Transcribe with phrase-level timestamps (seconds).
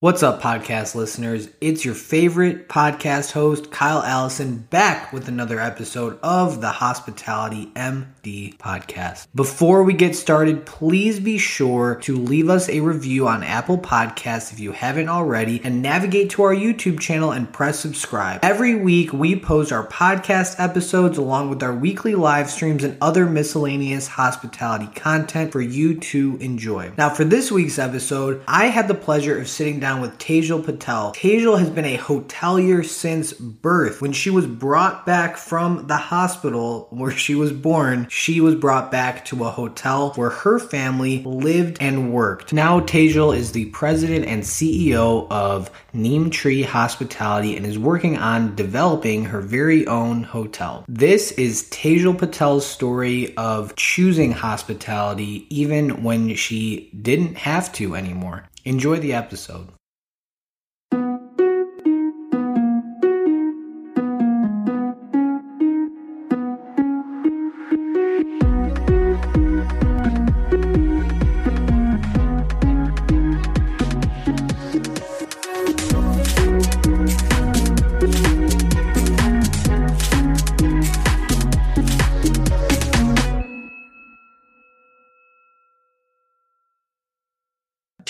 [0.00, 1.48] What's up, podcast listeners?
[1.60, 8.56] It's your favorite podcast host, Kyle Allison, back with another episode of the Hospitality MD
[8.58, 9.26] podcast.
[9.34, 14.52] Before we get started, please be sure to leave us a review on Apple Podcasts
[14.52, 18.44] if you haven't already, and navigate to our YouTube channel and press subscribe.
[18.44, 23.26] Every week, we post our podcast episodes along with our weekly live streams and other
[23.26, 26.92] miscellaneous hospitality content for you to enjoy.
[26.96, 31.12] Now, for this week's episode, I had the pleasure of sitting down with Tejal Patel.
[31.12, 34.00] Tejal has been a hotelier since birth.
[34.00, 38.90] When she was brought back from the hospital where she was born, she was brought
[38.90, 42.52] back to a hotel where her family lived and worked.
[42.52, 48.54] Now, Tejal is the president and CEO of Neem Tree Hospitality and is working on
[48.54, 50.84] developing her very own hotel.
[50.86, 58.44] This is Tejal Patel's story of choosing hospitality even when she didn't have to anymore.
[58.64, 59.68] Enjoy the episode.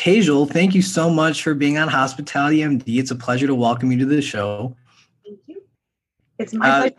[0.09, 2.99] Tejal, thank you so much for being on Hospitality MD.
[2.99, 4.75] It's a pleasure to welcome you to the show.
[5.23, 5.61] Thank you.
[6.39, 6.91] It's my uh,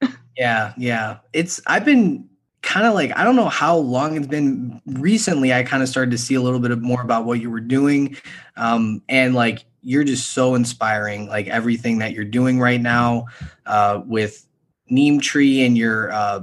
[0.00, 0.18] pleasure.
[0.36, 1.18] yeah, yeah.
[1.32, 2.28] It's I've been
[2.60, 4.82] kind of like I don't know how long it's been.
[4.84, 7.58] Recently, I kind of started to see a little bit more about what you were
[7.58, 8.18] doing,
[8.58, 11.28] um, and like you're just so inspiring.
[11.28, 13.28] Like everything that you're doing right now
[13.64, 14.46] uh, with
[14.90, 16.40] Neem Tree and your uh,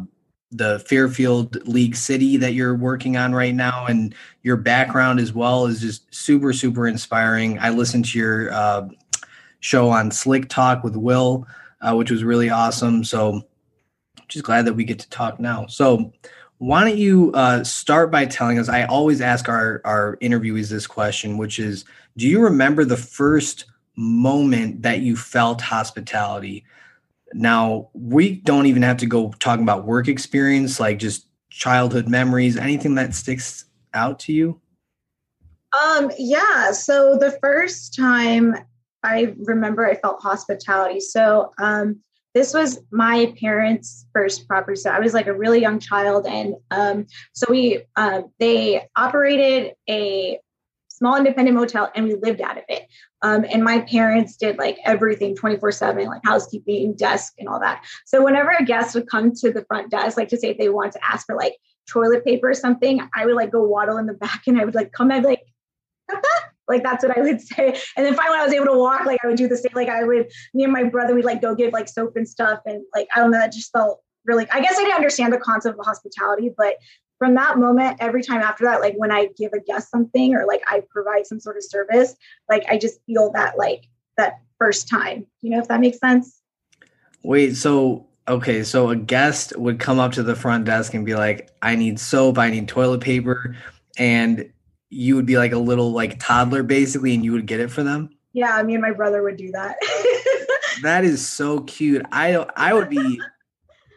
[0.53, 5.65] the Fairfield League City that you're working on right now, and your background as well
[5.65, 7.59] is just super, super inspiring.
[7.59, 8.87] I listened to your uh,
[9.59, 11.47] show on Slick Talk with Will,
[11.81, 13.03] uh, which was really awesome.
[13.03, 13.41] So,
[14.27, 15.65] just glad that we get to talk now.
[15.67, 16.13] So,
[16.59, 18.69] why don't you uh, start by telling us?
[18.69, 21.85] I always ask our our interviewees this question, which is,
[22.15, 26.63] do you remember the first moment that you felt hospitality?
[27.35, 32.57] Now, we don't even have to go talking about work experience, like just childhood memories,
[32.57, 34.59] anything that sticks out to you?
[35.79, 36.71] Um, yeah.
[36.71, 38.55] So the first time
[39.03, 40.99] I remember I felt hospitality.
[40.99, 42.01] So um
[42.33, 44.75] this was my parents' first property.
[44.75, 49.73] So I was like a really young child, and um, so we uh, they operated
[49.87, 50.39] a
[51.03, 52.87] small independent motel and we lived out of it.
[53.23, 57.83] Um, and my parents did like everything 24 7, like housekeeping, desk, and all that.
[58.05, 60.69] So whenever a guest would come to the front desk, like to say if they
[60.69, 61.57] want to ask for like
[61.91, 64.75] toilet paper or something, I would like go waddle in the back and I would
[64.75, 65.41] like come and like,
[66.69, 67.77] like that's what I would say.
[67.97, 69.89] And then finally I was able to walk, like I would do the same, like
[69.89, 72.59] I would, me and my brother, we'd like go get like soap and stuff.
[72.65, 75.37] And like, I don't know, that just felt really, I guess I didn't understand the
[75.37, 76.75] concept of hospitality, but
[77.23, 80.45] from that moment, every time after that, like when I give a guest something or
[80.45, 82.17] like I provide some sort of service,
[82.49, 83.85] like I just feel that like
[84.17, 85.25] that first time.
[85.41, 86.41] You know if that makes sense?
[87.23, 91.15] Wait, so okay, so a guest would come up to the front desk and be
[91.15, 93.55] like, I need soap, I need toilet paper,
[93.97, 94.51] and
[94.89, 97.83] you would be like a little like toddler basically, and you would get it for
[97.83, 98.09] them?
[98.33, 99.77] Yeah, me and my brother would do that.
[100.81, 102.05] that is so cute.
[102.11, 103.21] I I would be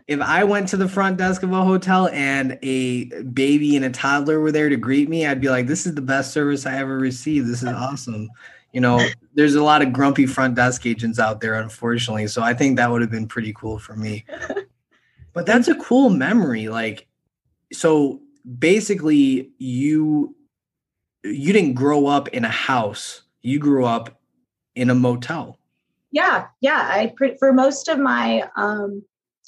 [0.09, 3.91] if I went to the front desk of a hotel and a baby and a
[3.91, 6.78] toddler were there to greet me, I'd be like, this is the best service I
[6.78, 7.49] ever received.
[7.49, 8.28] This is awesome.
[8.72, 12.28] You know, there's a lot of grumpy front desk agents out there, unfortunately.
[12.28, 14.25] So I think that would have been pretty cool for me.
[15.37, 16.69] But that's a cool memory.
[16.69, 17.06] Like,
[17.71, 18.23] so
[18.59, 20.34] basically, you
[21.23, 23.21] you didn't grow up in a house.
[23.43, 24.19] You grew up
[24.77, 25.59] in a motel.
[26.11, 26.88] Yeah, yeah.
[26.91, 29.03] I for most of my um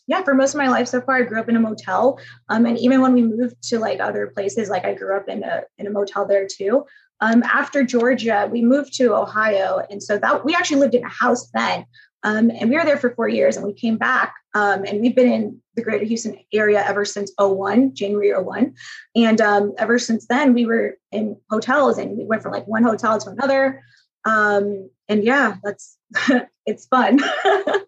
[0.09, 2.19] yeah, for most of my life so far, I grew up in a motel.
[2.49, 5.45] Um, and even when we moved to like other places, like I grew up in
[5.45, 6.87] a in a motel there too.
[7.21, 11.09] Um, after Georgia, we moved to Ohio, and so that we actually lived in a
[11.09, 11.85] house then.
[12.25, 15.15] Um, and we were there for four years, and we came back, um, and we've
[15.15, 18.75] been in the Greater Houston area ever since 01, January 01.
[19.15, 22.83] And um, ever since then, we were in hotels, and we went from like one
[22.83, 23.83] hotel to another.
[24.25, 25.99] Um, and yeah, that's
[26.67, 27.21] it's fun.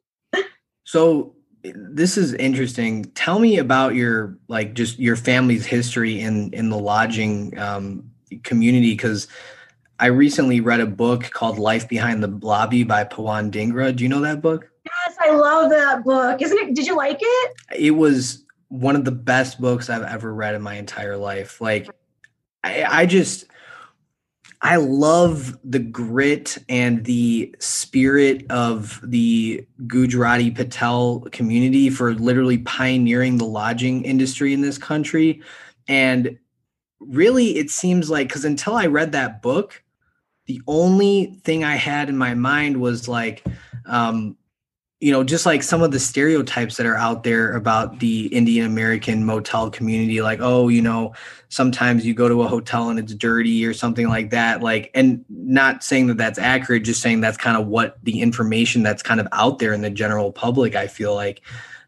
[0.84, 3.04] so this is interesting.
[3.12, 8.10] Tell me about your like just your family's history in in the lodging um,
[8.42, 9.28] community because
[9.98, 13.94] I recently read a book called Life Behind the Lobby by Pawan Dhingra.
[13.94, 14.70] Do you know that book?
[14.84, 16.40] Yes, I love that book.
[16.40, 16.74] Isn't it?
[16.74, 17.56] Did you like it?
[17.76, 21.60] It was one of the best books I've ever read in my entire life.
[21.60, 21.90] Like,
[22.64, 23.44] I, I just
[24.62, 33.38] I love the grit and the spirit of the Gujarati Patel community for literally pioneering
[33.38, 35.42] the lodging industry in this country.
[35.88, 36.38] And
[37.00, 39.82] really, it seems like, because until I read that book,
[40.44, 43.42] the only thing I had in my mind was like,
[43.86, 44.36] um,
[45.00, 48.66] you know, just like some of the stereotypes that are out there about the Indian
[48.66, 51.14] American motel community, like, oh, you know,
[51.48, 54.62] sometimes you go to a hotel and it's dirty or something like that.
[54.62, 58.82] Like, and not saying that that's accurate, just saying that's kind of what the information
[58.82, 61.40] that's kind of out there in the general public, I feel like.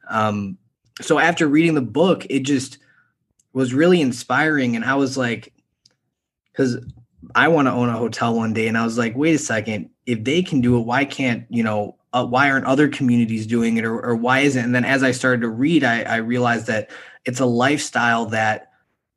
[0.09, 0.57] Um,
[1.03, 2.79] so after reading the book, it just
[3.53, 4.75] was really inspiring.
[4.75, 5.53] And I was like,
[6.51, 6.83] because
[7.35, 8.69] I want to own a hotel one day.
[8.69, 11.63] And I was like, wait a second, if they can do it, why can't, you
[11.63, 15.03] know, uh, why aren't other communities doing it or, or why isn't and then as
[15.03, 16.91] i started to read I, I realized that
[17.25, 18.73] it's a lifestyle that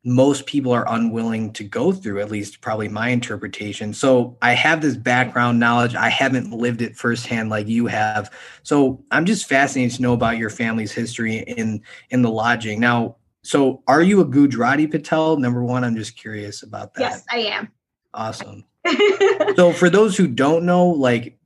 [0.06, 3.92] most people are unwilling to go through at least probably my interpretation.
[3.92, 5.96] So i have this background knowledge.
[5.96, 8.32] I haven't lived it firsthand like you have.
[8.62, 12.78] So i'm just fascinated to know about your family's history in in the lodging.
[12.78, 15.38] Now so are you a gujarati patel?
[15.38, 17.00] Number one i'm just curious about that.
[17.00, 17.72] Yes i am.
[18.14, 18.64] Awesome.
[19.56, 21.36] So for those who don't know like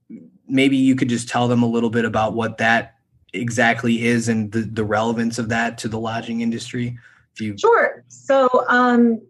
[0.50, 2.94] maybe you could just tell them a little bit about what that
[3.32, 6.98] exactly is and the, the relevance of that to the lodging industry?
[7.34, 8.04] If you- sure.
[8.08, 9.20] So um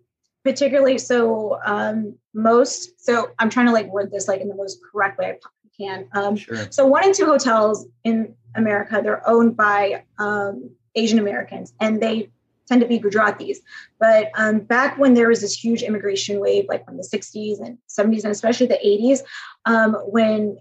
[0.42, 4.80] particularly so um most so i'm trying to like word this like in the most
[4.90, 5.38] correct way i
[5.78, 6.08] can.
[6.12, 6.66] Um sure.
[6.70, 12.30] so one and two hotels in america they're owned by um asian americans and they
[12.68, 13.58] tend to be gujaratis.
[13.98, 17.76] But um back when there was this huge immigration wave like from the 60s and
[17.88, 19.20] 70s and especially the 80s
[19.66, 20.56] um when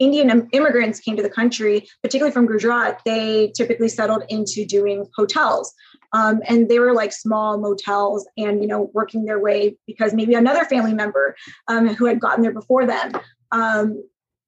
[0.00, 5.72] Indian immigrants came to the country, particularly from Gujarat, they typically settled into doing hotels.
[6.12, 10.34] Um, and they were like small motels and, you know, working their way because maybe
[10.34, 11.36] another family member
[11.68, 13.12] um, who had gotten there before them
[13.52, 14.02] um,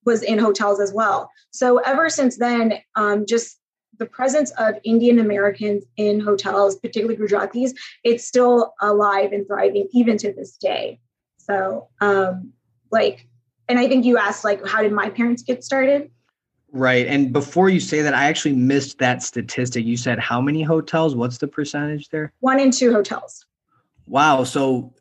[0.04, 1.30] was in hotels as well.
[1.50, 3.58] So ever since then, um, just
[3.98, 7.72] the presence of Indian Americans in hotels, particularly Gujaratis,
[8.02, 10.98] it's still alive and thriving even to this day.
[11.36, 12.52] So, um,
[12.90, 13.28] like,
[13.68, 16.10] and I think you asked like, how did my parents get started?
[16.72, 17.06] Right.
[17.06, 19.84] And before you say that, I actually missed that statistic.
[19.84, 21.14] You said how many hotels?
[21.14, 22.32] What's the percentage there?
[22.40, 23.44] One in two hotels.
[24.06, 24.44] Wow.
[24.44, 24.94] So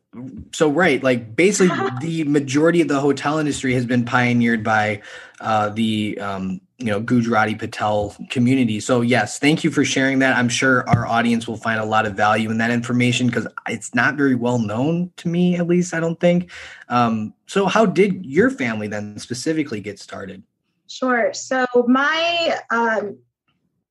[0.52, 5.00] so right like basically the majority of the hotel industry has been pioneered by
[5.40, 8.80] uh, the um, you know Gujarati Patel community.
[8.80, 10.36] So yes, thank you for sharing that.
[10.36, 13.94] I'm sure our audience will find a lot of value in that information because it's
[13.94, 16.50] not very well known to me, at least I don't think.
[16.88, 20.42] Um, so how did your family then specifically get started?
[20.88, 21.32] Sure.
[21.32, 23.18] So my um,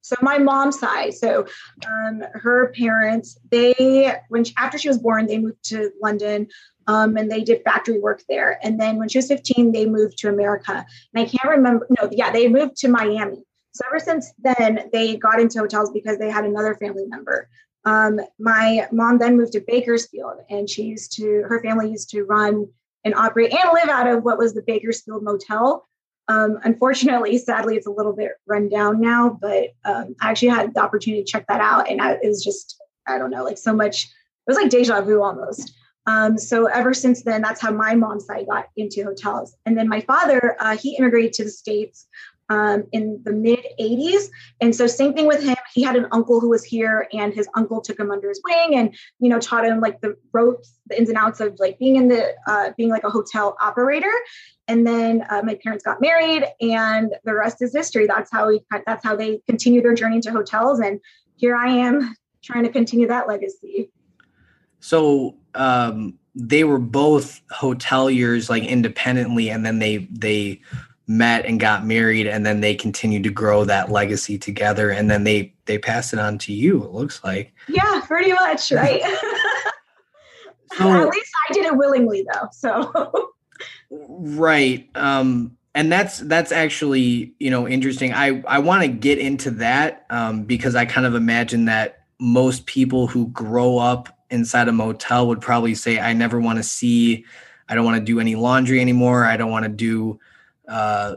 [0.01, 1.45] so my mom's side, so
[1.85, 6.47] um, her parents, they when she, after she was born, they moved to London
[6.87, 8.59] um, and they did factory work there.
[8.63, 10.85] And then when she was 15, they moved to America.
[11.13, 13.43] And I can't remember, no, yeah, they moved to Miami.
[13.73, 17.47] So ever since then, they got into hotels because they had another family member.
[17.85, 22.23] Um, my mom then moved to Bakersfield, and she used to, her family used to
[22.23, 22.67] run
[23.03, 25.87] and operate and live out of what was the Bakersfield Motel.
[26.27, 30.73] Um, unfortunately, sadly, it's a little bit run down now, but um, I actually had
[30.73, 33.57] the opportunity to check that out, and I, it was just, I don't know, like
[33.57, 34.09] so much, it
[34.47, 35.73] was like deja vu almost.
[36.07, 39.55] Um, so ever since then, that's how my mom's side got into hotels.
[39.65, 42.07] And then my father, uh, he immigrated to the States
[42.51, 44.29] um, in the mid 80s.
[44.59, 45.55] And so same thing with him.
[45.73, 48.75] He had an uncle who was here and his uncle took him under his wing
[48.75, 51.95] and, you know, taught him like the ropes, the ins and outs of like being
[51.95, 54.11] in the, uh, being like a hotel operator.
[54.67, 58.05] And then uh, my parents got married and the rest is history.
[58.05, 60.81] That's how we, that's how they continue their journey to hotels.
[60.81, 60.99] And
[61.37, 63.89] here I am trying to continue that legacy.
[64.81, 70.61] So um, they were both hoteliers, like independently, and then they they
[71.07, 75.23] met and got married, and then they continued to grow that legacy together, and then
[75.23, 76.83] they they passed it on to you.
[76.83, 77.53] It looks like.
[77.67, 79.01] Yeah, pretty much, right.
[80.77, 82.47] so, At least I did it willingly, though.
[82.51, 83.31] So.
[83.89, 84.89] right.
[84.95, 88.13] Um, and that's that's actually you know interesting.
[88.13, 92.67] I I want to get into that um, because I kind of imagine that most
[92.67, 97.25] people who grow up inside a motel would probably say, I never want to see,
[97.67, 99.25] I don't want to do any laundry anymore.
[99.25, 100.19] I don't want to do,
[100.71, 101.15] uh,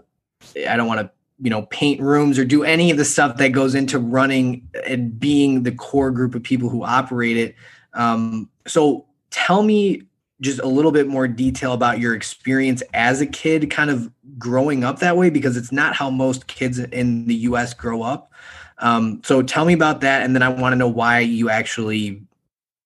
[0.68, 3.48] I don't want to, you know, paint rooms or do any of the stuff that
[3.48, 7.54] goes into running and being the core group of people who operate it.
[7.94, 10.02] Um, so tell me
[10.40, 14.84] just a little bit more detail about your experience as a kid, kind of growing
[14.84, 18.32] up that way, because it's not how most kids in the US grow up.
[18.78, 20.22] Um, so tell me about that.
[20.22, 22.22] And then I want to know why you actually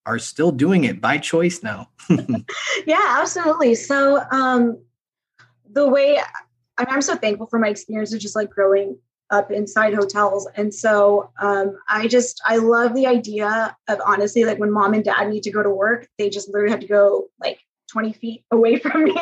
[0.06, 1.88] are still doing it by choice now.
[2.86, 3.74] yeah, absolutely.
[3.74, 4.78] So um,
[5.70, 6.20] the way
[6.78, 8.98] I'm so thankful for my experience of just like growing
[9.30, 10.48] up inside hotels.
[10.56, 15.04] And so um, I just, I love the idea of honestly, like when mom and
[15.04, 18.44] dad need to go to work, they just literally have to go like 20 feet
[18.50, 19.16] away from me.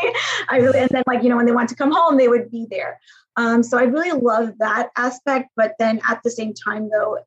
[0.49, 2.51] I really, and then like, you know, when they want to come home, they would
[2.51, 3.01] be there.
[3.37, 5.51] Um, so I really love that aspect.
[5.57, 7.19] But then at the same time, though,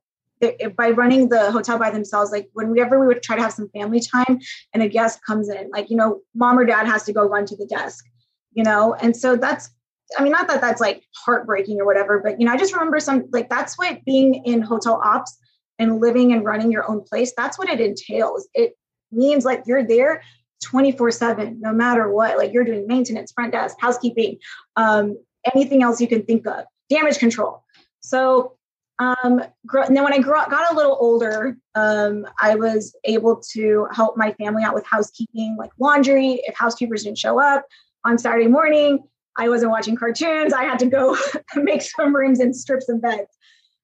[0.78, 4.00] by running the hotel by themselves, like whenever we would try to have some family
[4.00, 4.40] time
[4.74, 7.46] and a guest comes in, like, you know, mom or dad has to go run
[7.46, 8.06] to the desk,
[8.54, 8.96] you know?
[8.96, 9.70] And so that's
[10.18, 13.00] I mean, not that that's like heartbreaking or whatever, but you know, I just remember
[13.00, 15.38] some like that's what being in hotel ops
[15.78, 18.48] and living and running your own place, that's what it entails.
[18.54, 18.74] It
[19.12, 20.22] means like you're there
[20.64, 22.38] 24 7, no matter what.
[22.38, 24.38] Like you're doing maintenance, front desk, housekeeping,
[24.76, 25.18] um,
[25.54, 27.64] anything else you can think of, damage control.
[28.02, 28.56] So,
[29.00, 33.38] um, and then when I grew up, got a little older, um, I was able
[33.54, 36.42] to help my family out with housekeeping, like laundry.
[36.46, 37.66] If housekeepers didn't show up
[38.04, 39.00] on Saturday morning,
[39.40, 40.54] I wasn't watching cartoons.
[40.54, 41.18] I had to go
[41.56, 43.30] make some rooms and strip some beds.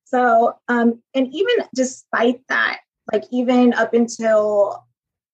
[0.03, 2.81] So, um, and even despite that,
[3.11, 4.85] like even up until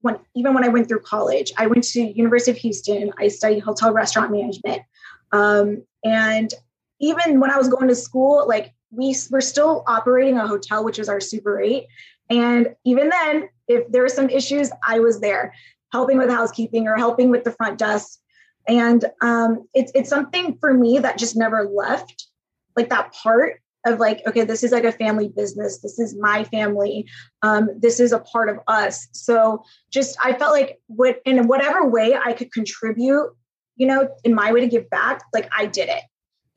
[0.02, 3.12] when, even when I went through college, I went to University of Houston.
[3.20, 4.84] I studied hotel restaurant management,
[5.32, 6.54] um, and
[7.00, 11.00] even when I was going to school, like we were still operating a hotel, which
[11.00, 11.86] was our Super 8.
[12.30, 15.54] And even then, if there were some issues, I was there
[15.92, 18.20] helping with housekeeping or helping with the front desk
[18.68, 22.28] and um, it's it's something for me that just never left,
[22.76, 25.80] like that part of like, okay, this is like a family business.
[25.80, 27.08] This is my family.
[27.42, 29.08] Um, this is a part of us.
[29.12, 33.32] So just I felt like what in whatever way I could contribute,
[33.76, 36.04] you know, in my way to give back, like I did it.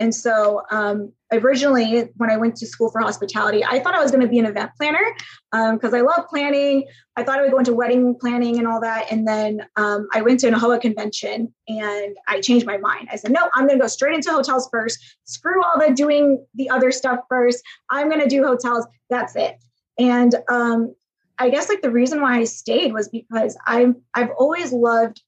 [0.01, 4.11] And so um, originally, when I went to school for hospitality, I thought I was
[4.11, 5.05] going to be an event planner
[5.53, 6.85] because um, I love planning.
[7.17, 9.11] I thought I would go into wedding planning and all that.
[9.11, 13.09] And then um, I went to an AAHOA convention and I changed my mind.
[13.13, 14.99] I said, no, I'm going to go straight into hotels first.
[15.25, 17.63] Screw all the doing the other stuff first.
[17.91, 18.87] I'm going to do hotels.
[19.11, 19.63] That's it.
[19.99, 20.95] And um,
[21.39, 25.23] I guess like the reason why I stayed was because I'm I've always loved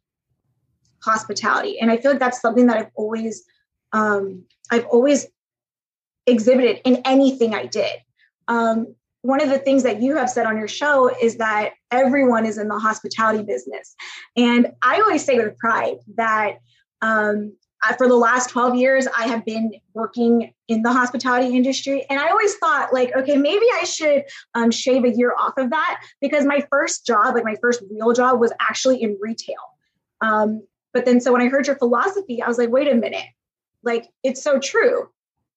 [1.03, 3.45] hospitality, and I feel like that's something that I've always
[3.93, 5.27] um, I've always
[6.27, 7.93] exhibited in anything I did.
[8.49, 12.47] Um, one of the things that you have said on your show is that everyone
[12.47, 13.95] is in the hospitality business.
[14.37, 16.59] And I always say with pride that
[17.03, 17.53] um,
[17.99, 22.05] for the last 12 years, I have been working in the hospitality industry.
[22.09, 25.71] And I always thought, like, okay, maybe I should um, shave a year off of
[25.71, 29.57] that because my first job, like my first real job, was actually in retail.
[30.21, 33.27] Um, but then, so when I heard your philosophy, I was like, wait a minute,
[33.87, 35.09] like it's so true.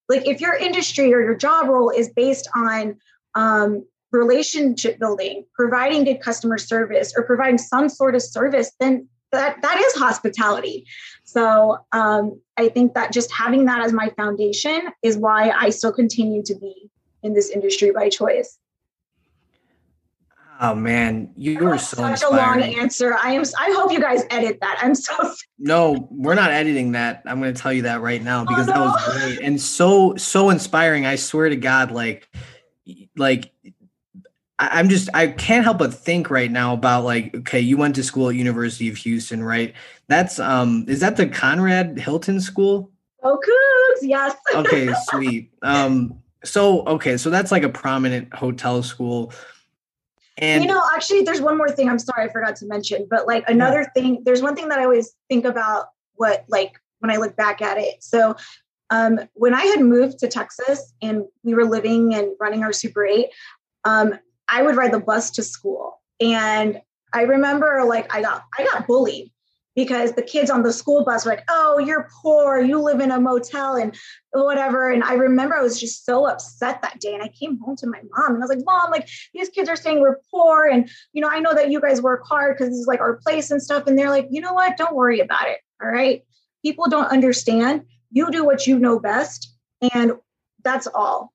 [0.08, 2.96] Like if your industry or your job role is based on
[3.34, 9.62] um, relationship building providing good customer service or providing some sort of service then that
[9.62, 10.84] that is hospitality.
[11.24, 15.92] So um, i think that just having that as my foundation is why i still
[15.92, 16.90] continue to be
[17.22, 18.58] in this industry by choice
[20.62, 22.62] Oh man, you were so such inspiring.
[22.62, 23.14] a long answer.
[23.14, 23.42] I am.
[23.58, 24.78] I hope you guys edit that.
[24.82, 25.14] I'm so.
[25.62, 27.22] No, we're not editing that.
[27.26, 28.78] I'm going to tell you that right now because oh, no.
[28.78, 31.04] that was great and so so inspiring.
[31.04, 32.30] I swear to God, like,
[33.14, 33.52] like
[34.58, 38.02] I'm just I can't help but think right now about like okay, you went to
[38.02, 39.72] school at University of Houston, right?
[40.08, 42.90] That's um is that the Conrad Hilton School?
[43.22, 44.36] Oh, Cougs, yes.
[44.54, 45.52] okay, sweet.
[45.62, 49.32] Um so okay, so that's like a prominent hotel school.
[50.40, 51.88] And you know, actually, there's one more thing.
[51.88, 54.02] I'm sorry, I forgot to mention, but like another yeah.
[54.02, 57.60] thing, there's one thing that I always think about what like when I look back
[57.60, 58.02] at it.
[58.02, 58.36] So
[58.90, 63.04] um, when I had moved to Texas and we were living and running our Super
[63.04, 63.26] 8,
[63.84, 64.18] um,
[64.48, 66.00] I would ride the bus to school.
[66.20, 66.80] And
[67.12, 69.30] I remember like I got I got bullied
[69.84, 73.10] because the kids on the school bus were like, oh, you're poor, you live in
[73.10, 73.96] a motel and
[74.32, 74.90] whatever.
[74.90, 77.14] And I remember I was just so upset that day.
[77.14, 79.70] And I came home to my mom and I was like, Mom, like these kids
[79.70, 80.66] are saying we're poor.
[80.66, 83.16] And, you know, I know that you guys work hard because this is like our
[83.16, 83.86] place and stuff.
[83.86, 84.76] And they're like, you know what?
[84.76, 85.60] Don't worry about it.
[85.82, 86.24] All right.
[86.62, 87.84] People don't understand.
[88.10, 89.50] You do what you know best.
[89.94, 90.12] And
[90.62, 91.32] that's all.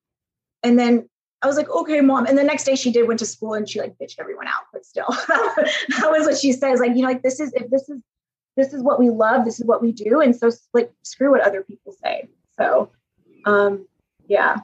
[0.62, 1.08] And then
[1.42, 2.26] I was like, okay, mom.
[2.26, 4.64] And the next day she did went to school and she like bitched everyone out,
[4.72, 6.78] but still, that was what she says.
[6.78, 8.00] Like, you know, like this is, if this is
[8.56, 11.40] this is what we love this is what we do and so like screw what
[11.40, 12.28] other people say.
[12.58, 12.90] So
[13.44, 13.86] um
[14.28, 14.56] yeah.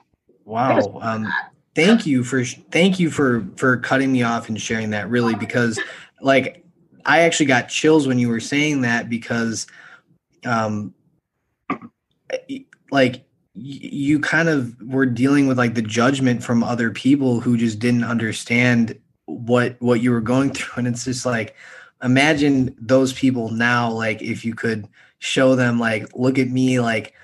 [0.45, 1.33] Wow um
[1.75, 5.81] thank you for thank you for for cutting me off and sharing that really because
[6.21, 6.65] like
[7.05, 9.67] i actually got chills when you were saying that because
[10.45, 10.95] um
[12.91, 17.79] like you kind of were dealing with like the judgment from other people who just
[17.79, 21.55] didn't understand what what you were going through and it's just like
[22.03, 24.87] imagine those people now like if you could
[25.19, 27.15] show them like look at me like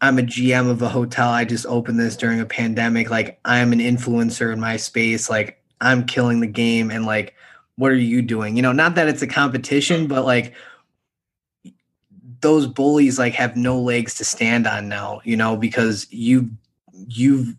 [0.00, 1.28] i'm a gm of a hotel.
[1.28, 3.10] I just opened this during a pandemic.
[3.10, 5.28] Like i'm an influencer in my space.
[5.28, 6.90] Like i'm killing the game.
[6.90, 7.34] And like
[7.76, 8.56] what are you doing?
[8.56, 10.54] You know not that it's a competition but like
[12.40, 16.50] those bullies like have no legs to stand on now you know because you
[17.06, 17.54] you've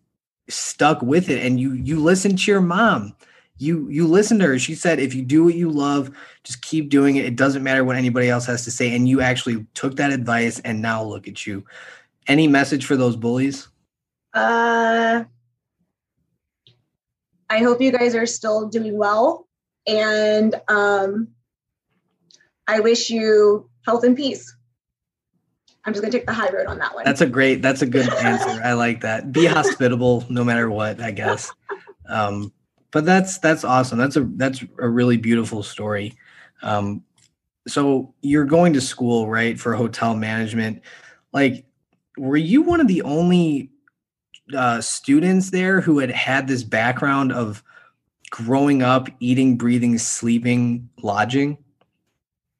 [0.49, 1.45] stuck with it.
[1.45, 3.15] And you you listen to your mom
[3.57, 6.11] you you listen to her she said if you do what you love
[6.43, 9.21] just keep doing it it doesn't matter what anybody else has to say and you
[9.21, 11.63] actually took that advice and now look at you
[12.27, 13.67] any message for those bullies
[14.33, 15.23] uh
[17.49, 19.47] i hope you guys are still doing well
[19.87, 21.27] and um
[22.67, 24.55] i wish you health and peace
[25.85, 27.03] I'm just gonna take the high road on that one.
[27.03, 27.61] That's a great.
[27.61, 28.61] That's a good answer.
[28.63, 29.33] I like that.
[29.33, 31.01] Be hospitable, no matter what.
[31.01, 31.51] I guess.
[32.05, 32.51] Um,
[32.93, 33.97] but that's that's awesome.
[33.97, 36.13] That's a that's a really beautiful story.
[36.61, 37.03] Um,
[37.67, 40.81] so you're going to school, right, for hotel management.
[41.33, 41.65] Like,
[42.17, 43.71] were you one of the only
[44.55, 47.63] uh, students there who had had this background of
[48.29, 51.57] growing up, eating, breathing, sleeping, lodging?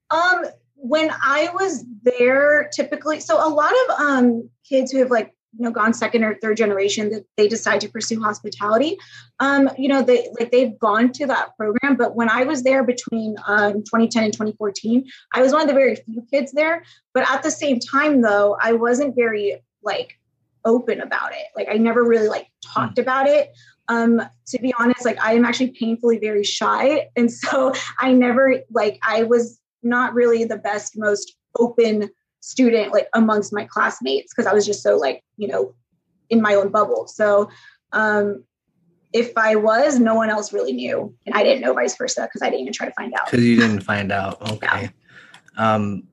[0.10, 5.36] Um, when I was there, typically, so a lot of um kids who have like
[5.58, 8.98] you know gone second or third generation that they decide to pursue hospitality.
[9.40, 12.84] Um you know they like they've gone to that program but when i was there
[12.84, 16.84] between um 2010 and 2014 i was one of the very few kids there.
[17.14, 20.20] But at the same time though i wasn't very like
[20.66, 21.46] open about it.
[21.56, 23.52] Like i never really like talked about it.
[23.90, 27.08] Um to be honest like i am actually painfully very shy.
[27.16, 32.10] And so i never like i was not really the best most open
[32.44, 35.74] student like amongst my classmates because I was just so like, you know,
[36.30, 37.08] in my own bubble.
[37.08, 37.50] So
[37.94, 38.44] um
[39.14, 41.14] if I was, no one else really knew.
[41.26, 43.26] And I didn't know vice versa because I didn't even try to find out.
[43.30, 44.42] Because you didn't find out.
[44.54, 44.90] Okay.
[45.58, 45.76] Yeah.
[45.76, 46.04] Um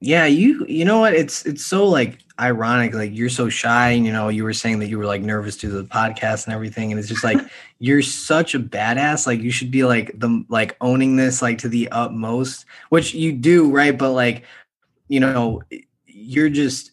[0.00, 1.14] yeah, you you know what?
[1.14, 2.94] It's it's so like ironic.
[2.94, 5.56] Like you're so shy, and you know, you were saying that you were like nervous
[5.58, 6.92] to the podcast and everything.
[6.92, 7.38] And it's just like
[7.78, 9.26] you're such a badass.
[9.26, 13.32] Like you should be like the like owning this like to the utmost, which you
[13.32, 13.96] do, right?
[13.96, 14.44] But like
[15.08, 15.62] you know,
[16.06, 16.92] you're just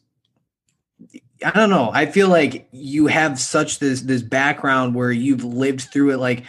[1.44, 1.92] I don't know.
[1.94, 6.44] I feel like you have such this this background where you've lived through it like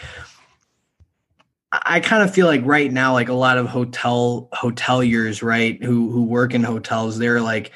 [1.72, 6.10] I kind of feel like right now like a lot of hotel hoteliers, right, who
[6.10, 7.72] who work in hotels, they're like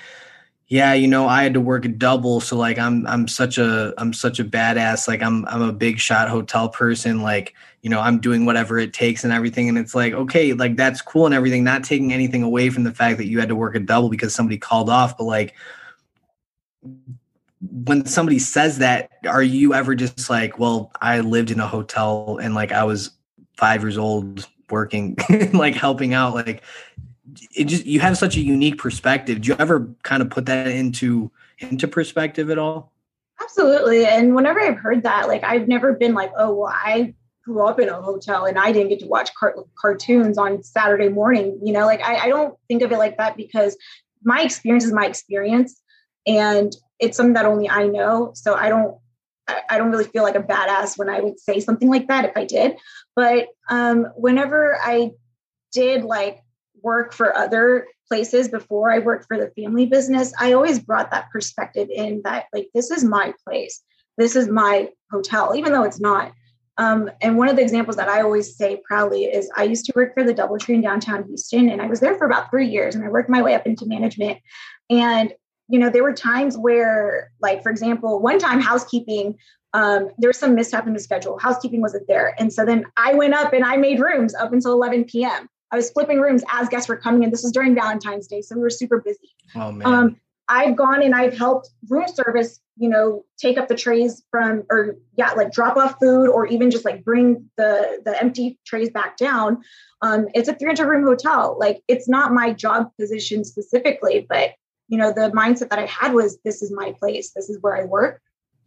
[0.70, 3.92] yeah, you know, I had to work a double, so like I'm I'm such a
[3.98, 5.08] I'm such a badass.
[5.08, 7.22] Like I'm I'm a big shot hotel person.
[7.22, 9.68] Like you know, I'm doing whatever it takes and everything.
[9.68, 11.64] And it's like okay, like that's cool and everything.
[11.64, 14.32] Not taking anything away from the fact that you had to work a double because
[14.32, 15.56] somebody called off, but like
[17.60, 22.38] when somebody says that, are you ever just like, well, I lived in a hotel
[22.40, 23.10] and like I was
[23.56, 25.16] five years old working,
[25.52, 26.62] like helping out, like
[27.54, 29.40] it just you have such a unique perspective.
[29.40, 32.92] Do you ever kind of put that into into perspective at all?
[33.40, 34.06] Absolutely.
[34.06, 37.80] And whenever I've heard that, like I've never been like, oh, well, I grew up
[37.80, 41.58] in a hotel and I didn't get to watch car- cartoons on Saturday morning.
[41.62, 43.76] You know, like I, I don't think of it like that because
[44.22, 45.80] my experience is my experience,
[46.26, 48.32] and it's something that only I know.
[48.34, 48.98] So I don't
[49.68, 52.36] I don't really feel like a badass when I would say something like that if
[52.36, 52.76] I did.
[53.16, 55.12] But um, whenever I
[55.72, 56.40] did like
[56.82, 61.30] work for other places before I worked for the family business, I always brought that
[61.30, 63.82] perspective in that, like, this is my place.
[64.18, 66.32] This is my hotel, even though it's not.
[66.80, 69.92] Um, and one of the examples that I always say proudly is I used to
[69.94, 72.94] work for the Doubletree in downtown Houston, and I was there for about three years,
[72.94, 74.38] and I worked my way up into management.
[74.88, 75.32] And
[75.68, 79.36] you know, there were times where, like, for example, one time housekeeping,
[79.72, 81.38] um, there was some mishap in the schedule.
[81.38, 84.72] Housekeeping wasn't there, and so then I went up and I made rooms up until
[84.72, 85.48] 11 p.m.
[85.72, 87.30] I was flipping rooms as guests were coming in.
[87.30, 89.30] This was during Valentine's Day, so we were super busy.
[89.54, 89.86] Oh man.
[89.86, 90.16] Um,
[90.50, 94.96] I've gone and I've helped room service, you know, take up the trays from or
[95.16, 99.16] yeah, like drop off food or even just like bring the the empty trays back
[99.16, 99.62] down.
[100.02, 101.56] Um, it's a 300 room hotel.
[101.58, 104.50] Like it's not my job position specifically, but
[104.88, 107.30] you know, the mindset that I had was this is my place.
[107.30, 108.20] This is where I work.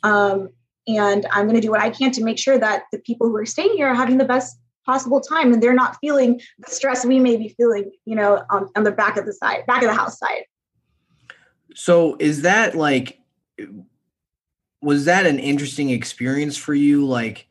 [0.03, 0.49] Um,
[0.87, 3.35] and I'm going to do what I can to make sure that the people who
[3.35, 7.05] are staying here are having the best possible time and they're not feeling the stress
[7.05, 9.89] we may be feeling you know on, on the back of the side back of
[9.89, 10.43] the house side.
[11.75, 13.19] So is that like
[14.81, 17.05] was that an interesting experience for you?
[17.05, 17.47] Like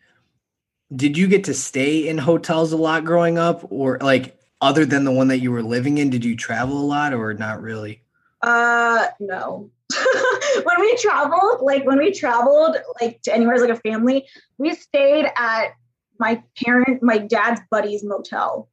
[0.94, 3.66] did you get to stay in hotels a lot growing up?
[3.70, 6.84] Or like other than the one that you were living in did you travel a
[6.84, 8.02] lot or not really?
[8.42, 9.70] Uh no.
[10.64, 14.74] When we traveled like when we traveled like to anywhere as like a family we
[14.74, 15.72] stayed at
[16.22, 18.68] my parent, my dad's buddy's motel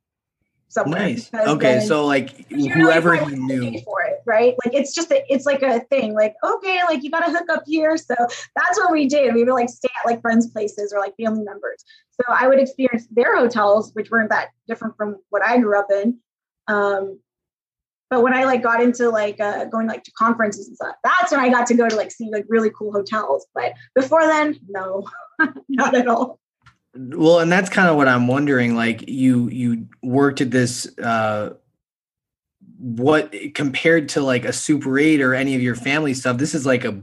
[0.68, 1.00] somewhere.
[1.00, 1.34] Nice.
[1.34, 4.54] Okay, so like whoever he knew for it, right?
[4.64, 6.14] Like it's just a, it's like a thing.
[6.14, 7.98] Like okay, like you got to hook up here.
[7.98, 8.14] So
[8.56, 9.34] that's what we did.
[9.34, 11.84] We would like stay at like friends' places or like family members.
[12.12, 15.88] So I would experience their hotels, which weren't that different from what I grew up
[15.92, 16.20] in.
[16.68, 17.20] Um,
[18.12, 21.32] but when I like got into like uh, going like to conferences and stuff, that's
[21.32, 23.48] when I got to go to like see like really cool hotels.
[23.56, 25.08] But before then, no,
[25.70, 26.40] not at all.
[26.96, 28.76] Well, and that's kind of what I'm wondering.
[28.76, 30.88] Like you, you worked at this.
[30.98, 31.56] Uh,
[32.78, 36.38] what compared to like a Super Eight or any of your family stuff?
[36.38, 37.02] This is like a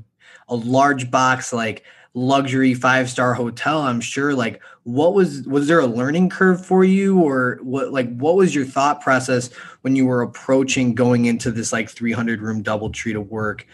[0.48, 3.82] a large box, like luxury five star hotel.
[3.82, 4.34] I'm sure.
[4.34, 7.92] Like, what was was there a learning curve for you, or what?
[7.92, 12.40] Like, what was your thought process when you were approaching going into this like 300
[12.40, 13.66] room DoubleTree to work?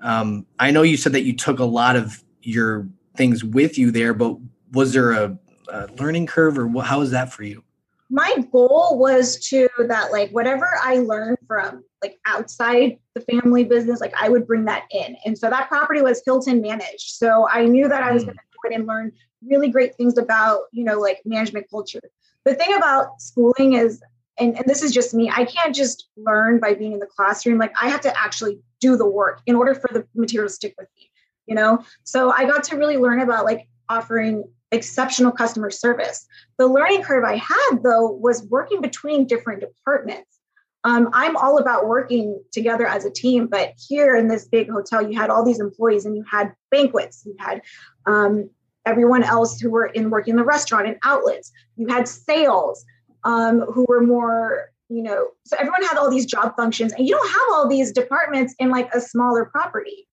[0.00, 3.90] Um, I know you said that you took a lot of your things with you
[3.90, 4.36] there, but
[4.72, 5.36] was there a
[5.70, 7.62] uh, learning curve or what, was that for you?
[8.08, 14.00] My goal was to that like whatever I learned from like outside the family business,
[14.00, 15.16] like I would bring that in.
[15.24, 17.16] And so that property was Hilton managed.
[17.16, 18.26] So I knew that I was mm.
[18.26, 19.12] going to go it and learn
[19.44, 22.00] really great things about, you know, like management culture.
[22.44, 24.00] The thing about schooling is
[24.38, 27.58] and, and this is just me, I can't just learn by being in the classroom.
[27.58, 30.74] Like I have to actually do the work in order for the material to stick
[30.78, 31.10] with me,
[31.46, 31.82] you know?
[32.04, 36.26] So I got to really learn about like offering exceptional customer service.
[36.58, 40.38] The learning curve I had, though, was working between different departments.
[40.84, 45.02] Um, I'm all about working together as a team, but here in this big hotel,
[45.02, 47.62] you had all these employees and you had banquets, you had
[48.06, 48.48] um,
[48.84, 52.84] everyone else who were in working in the restaurant and outlets, you had sales
[53.24, 57.14] um, who were more you know so everyone had all these job functions and you
[57.14, 60.06] don't have all these departments in like a smaller property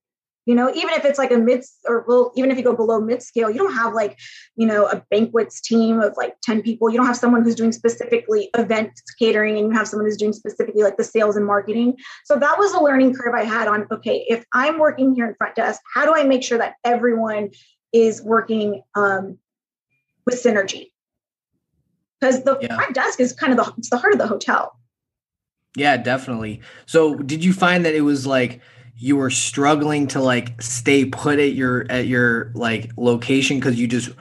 [0.46, 3.00] you know even if it's like a mid or well even if you go below
[3.00, 4.20] mid scale you don't have like
[4.56, 6.90] you know a banquets team of like 10 people.
[6.90, 10.34] You don't have someone who's doing specifically event catering and you have someone who's doing
[10.34, 11.98] specifically like the sales and marketing.
[12.26, 15.36] So that was a learning curve i had on okay if i'm working here in
[15.36, 17.50] front desk how do i make sure that everyone
[17.94, 19.38] is working um,
[20.26, 20.92] with synergy?
[22.20, 22.76] Because the yeah.
[22.76, 24.78] front desk is kind of the it's the heart of the hotel.
[25.76, 26.62] Yeah definitely.
[26.86, 28.62] So did you find that it was like
[28.96, 33.88] you were struggling to like stay put at your at your like location because you
[33.88, 34.12] just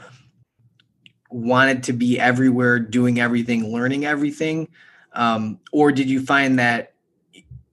[1.30, 4.68] wanted to be everywhere doing everything learning everything
[5.14, 6.94] um, or did you find that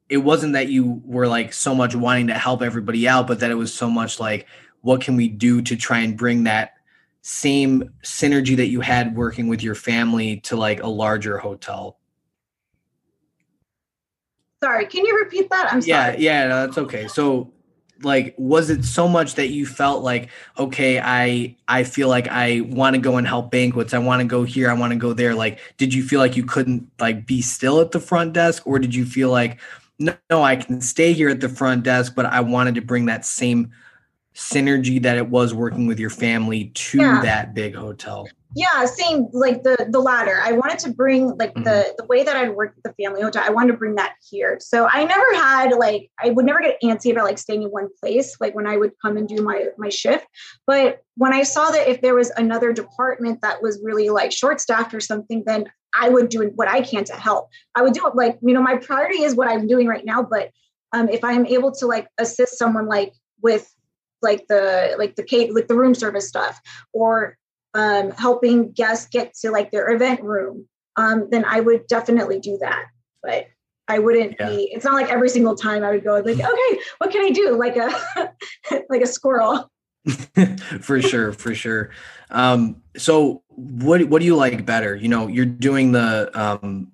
[0.09, 3.51] it wasn't that you were like so much wanting to help everybody out but that
[3.51, 4.47] it was so much like
[4.81, 6.73] what can we do to try and bring that
[7.21, 11.98] same synergy that you had working with your family to like a larger hotel
[14.63, 15.69] Sorry, can you repeat that?
[15.71, 16.23] I'm yeah, sorry.
[16.23, 17.07] Yeah, no, that's okay.
[17.07, 17.51] So
[18.03, 22.61] like was it so much that you felt like okay i i feel like i
[22.61, 25.13] want to go and help banquets i want to go here i want to go
[25.13, 28.65] there like did you feel like you couldn't like be still at the front desk
[28.65, 29.59] or did you feel like
[29.97, 33.05] no, no i can stay here at the front desk but i wanted to bring
[33.05, 33.71] that same
[34.33, 37.21] synergy that it was working with your family to yeah.
[37.21, 40.39] that big hotel yeah same like the the latter.
[40.41, 41.63] I wanted to bring like mm-hmm.
[41.63, 44.15] the the way that i'd worked with the family hotel i wanted to bring that
[44.27, 44.57] here.
[44.59, 47.89] So i never had like i would never get antsy about like staying in one
[47.99, 50.25] place like when i would come and do my my shift.
[50.65, 54.59] But when i saw that if there was another department that was really like short
[54.59, 57.49] staffed or something then i would do what i can to help.
[57.75, 60.23] I would do it like you know my priority is what i'm doing right now
[60.23, 60.51] but
[60.91, 63.71] um, if i'm able to like assist someone like with
[64.21, 66.59] like the like the cake like the room service stuff
[66.93, 67.37] or
[67.73, 72.57] um, helping guests get to like their event room, um, then I would definitely do
[72.61, 72.85] that.
[73.21, 73.47] But
[73.87, 74.49] I wouldn't yeah.
[74.49, 74.71] be.
[74.71, 77.57] It's not like every single time I would go like, okay, what can I do?
[77.57, 78.33] Like a
[78.89, 79.69] like a squirrel.
[80.81, 81.89] for sure, for sure.
[82.29, 84.95] Um, so what what do you like better?
[84.95, 86.91] You know, you're doing the um,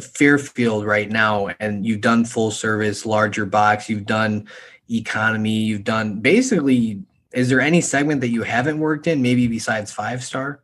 [0.00, 3.88] Fairfield right now, and you've done full service, larger box.
[3.88, 4.46] You've done
[4.90, 5.58] economy.
[5.58, 7.02] You've done basically
[7.34, 10.62] is there any segment that you haven't worked in, maybe besides five star?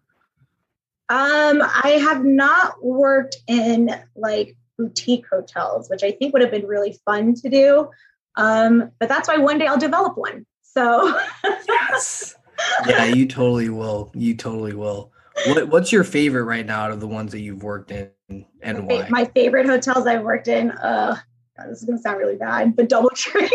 [1.10, 6.66] Um, I have not worked in like boutique hotels, which I think would have been
[6.66, 7.90] really fun to do.
[8.36, 10.46] Um, but that's why one day I'll develop one.
[10.62, 11.18] So
[11.68, 12.34] yes.
[12.88, 14.10] Yeah, you totally will.
[14.14, 15.12] You totally will.
[15.46, 18.10] What, what's your favorite right now out of the ones that you've worked in
[18.60, 19.06] and why?
[19.08, 21.16] My favorite hotels I've worked in, uh,
[21.56, 23.48] God, this is gonna sound really bad, but DoubleTree.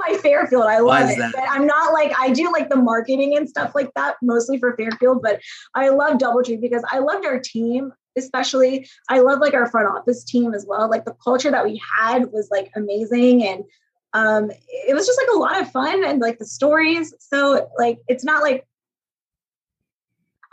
[0.07, 0.65] my Fairfield.
[0.65, 1.17] I love it.
[1.33, 4.75] But I'm not like I do like the marketing and stuff like that mostly for
[4.75, 5.41] Fairfield, but
[5.73, 10.23] I love DoubleTree because I loved our team especially i love like our front office
[10.23, 13.65] team as well like the culture that we had was like amazing and
[14.15, 17.13] um, it was just like a lot of fun and like the stories.
[17.19, 18.65] So like it's not like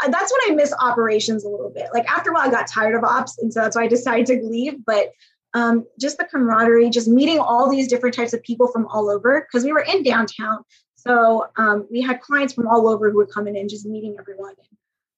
[0.08, 1.86] that's when I miss operations a little bit.
[1.94, 4.26] Like after a while, I got tired of ops, and so that's why I decided
[4.26, 4.84] to leave.
[4.84, 5.12] But
[5.54, 9.46] um, just the camaraderie, just meeting all these different types of people from all over,
[9.46, 10.64] because we were in downtown,
[11.02, 14.14] so um, we had clients from all over who would come in and just meeting
[14.18, 14.54] everyone.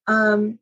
[0.06, 0.58] Um,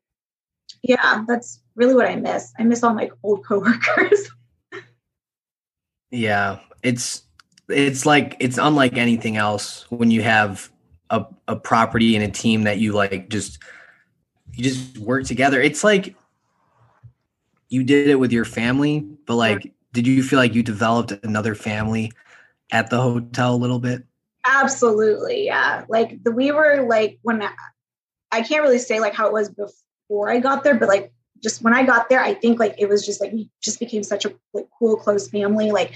[0.83, 2.53] yeah, that's really what I miss.
[2.59, 4.31] I miss all my old coworkers.
[6.11, 7.23] yeah, it's
[7.69, 10.71] it's like it's unlike anything else when you have
[11.11, 13.61] a, a property and a team that you like just
[14.55, 15.61] you just work together.
[15.61, 16.17] It's like
[17.73, 21.55] you did it with your family, but like did you feel like you developed another
[21.55, 22.13] family
[22.71, 24.05] at the hotel a little bit?
[24.47, 25.85] Absolutely, yeah.
[25.89, 27.51] Like the we were like when I,
[28.31, 31.63] I can't really say like how it was before I got there, but like just
[31.63, 34.25] when I got there, I think like it was just like we just became such
[34.25, 35.71] a like cool close family.
[35.71, 35.95] Like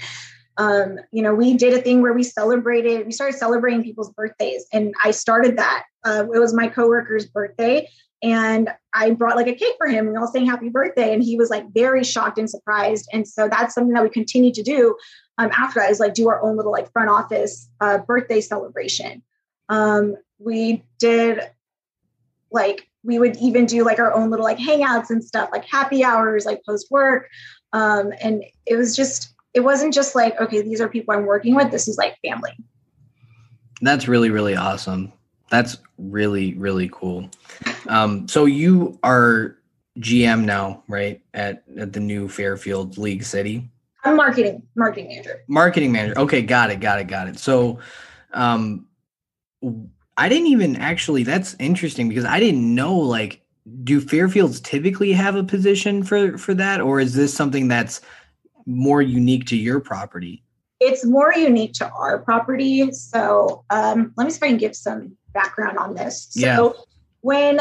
[0.57, 4.65] um, you know, we did a thing where we celebrated, we started celebrating people's birthdays.
[4.73, 5.83] And I started that.
[6.03, 7.87] Uh, it was my coworker's birthday.
[8.23, 10.09] And I brought like a cake for him.
[10.09, 11.13] We all saying happy birthday.
[11.13, 13.07] And he was like very shocked and surprised.
[13.13, 14.97] And so that's something that we continue to do
[15.37, 19.21] um, after that is like do our own little like front office uh, birthday celebration.
[19.69, 21.41] Um, we did
[22.51, 26.03] like we would even do like our own little like hangouts and stuff like happy
[26.03, 27.29] hours like post work
[27.73, 31.55] um, and it was just it wasn't just like, okay, these are people I'm working
[31.55, 31.71] with.
[31.71, 32.51] This is like family.
[33.81, 35.13] That's really, really awesome.
[35.49, 37.29] That's really, really cool.
[37.87, 39.57] Um, so you are
[39.99, 41.21] GM now, right?
[41.33, 43.69] At at the new Fairfield League City.
[44.03, 45.43] I'm marketing, marketing manager.
[45.47, 46.17] Marketing manager.
[46.19, 47.39] Okay, got it, got it, got it.
[47.39, 47.79] So
[48.33, 48.85] um
[50.17, 53.41] I didn't even actually that's interesting because I didn't know like
[53.83, 58.01] do Fairfields typically have a position for for that or is this something that's
[58.65, 60.43] more unique to your property?
[60.79, 62.91] It's more unique to our property.
[62.91, 66.27] So um, let me see if I can give some background on this.
[66.31, 66.69] So yeah.
[67.21, 67.59] when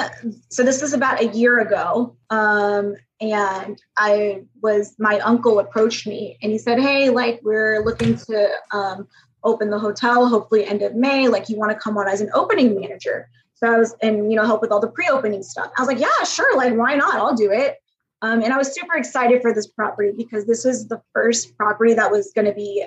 [0.48, 6.38] so this is about a year ago, um, and I was my uncle approached me
[6.42, 9.08] and he said, "Hey, like we're looking to um,
[9.44, 11.28] open the hotel, hopefully end of May.
[11.28, 14.36] Like you want to come on as an opening manager." So I was and you
[14.36, 15.70] know help with all the pre-opening stuff.
[15.76, 16.56] I was like, "Yeah, sure.
[16.56, 17.16] Like why not?
[17.16, 17.76] I'll do it."
[18.22, 21.94] Um, and I was super excited for this property because this was the first property
[21.94, 22.86] that was going to be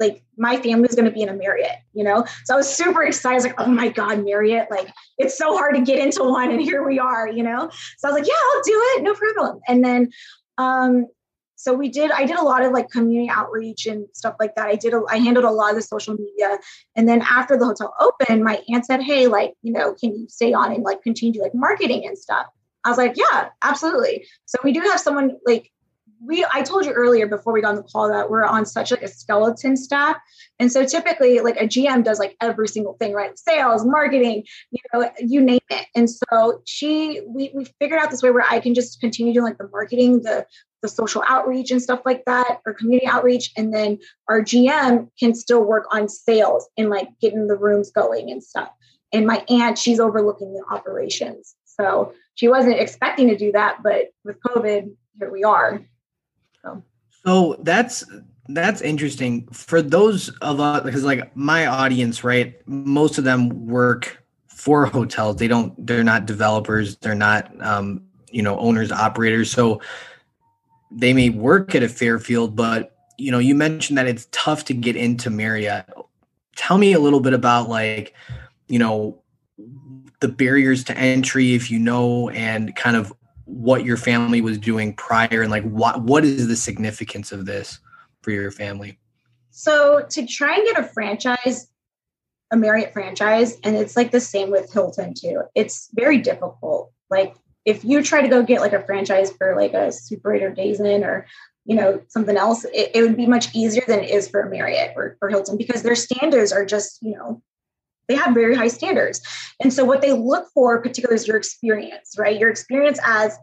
[0.00, 2.24] like my family was going to be in a Marriott, you know?
[2.44, 3.32] So I was super excited.
[3.32, 6.50] I was like, oh my God, Marriott, like it's so hard to get into one.
[6.50, 7.70] And here we are, you know?
[7.98, 9.02] So I was like, yeah, I'll do it.
[9.02, 9.60] No problem.
[9.68, 10.10] And then,
[10.58, 11.06] um,
[11.56, 14.66] so we did, I did a lot of like community outreach and stuff like that.
[14.66, 16.58] I did, a, I handled a lot of the social media.
[16.96, 20.26] And then after the hotel opened, my aunt said, Hey, like, you know, can you
[20.28, 22.46] stay on and like continue like marketing and stuff?
[22.84, 24.26] I was like, yeah, absolutely.
[24.44, 25.70] So we do have someone like
[26.24, 28.90] we I told you earlier before we got on the call that we're on such
[28.90, 30.16] like a skeleton staff.
[30.58, 33.38] And so typically like a GM does like every single thing, right?
[33.38, 35.86] Sales, marketing, you know, you name it.
[35.94, 39.44] And so she we we figured out this way where I can just continue doing
[39.44, 40.46] like the marketing, the
[40.82, 43.50] the social outreach and stuff like that, or community outreach.
[43.56, 48.30] And then our GM can still work on sales and like getting the rooms going
[48.30, 48.70] and stuff.
[49.12, 51.54] And my aunt, she's overlooking the operations.
[51.64, 55.80] So she wasn't expecting to do that, but with COVID, here we are.
[57.24, 58.04] So, that's
[58.48, 62.56] that's interesting for those of us because like my audience, right?
[62.68, 65.36] Most of them work for hotels.
[65.36, 65.74] They don't.
[65.86, 66.96] They're not developers.
[66.96, 69.50] They're not, um, you know, owners operators.
[69.50, 69.80] So
[70.90, 74.74] they may work at a Fairfield, but you know, you mentioned that it's tough to
[74.74, 75.86] get into Marriott.
[76.56, 78.14] Tell me a little bit about like,
[78.68, 79.20] you know,
[80.20, 83.12] the barriers to entry if you know and kind of
[83.54, 87.78] what your family was doing prior and like what what is the significance of this
[88.22, 88.98] for your family?
[89.50, 91.68] So to try and get a franchise
[92.50, 96.92] a marriott franchise and it's like the same with hilton too it's very difficult.
[97.10, 100.42] Like if you try to go get like a franchise for like a super 8
[100.42, 101.26] or Days Inn or
[101.64, 104.92] you know something else it, it, would be much easier than it is for marriott
[104.96, 107.40] or for hilton because their standards are just you know
[108.08, 109.20] they have very high standards.
[109.60, 112.38] And so what they look for particularly is your experience, right?
[112.38, 113.38] Your experience as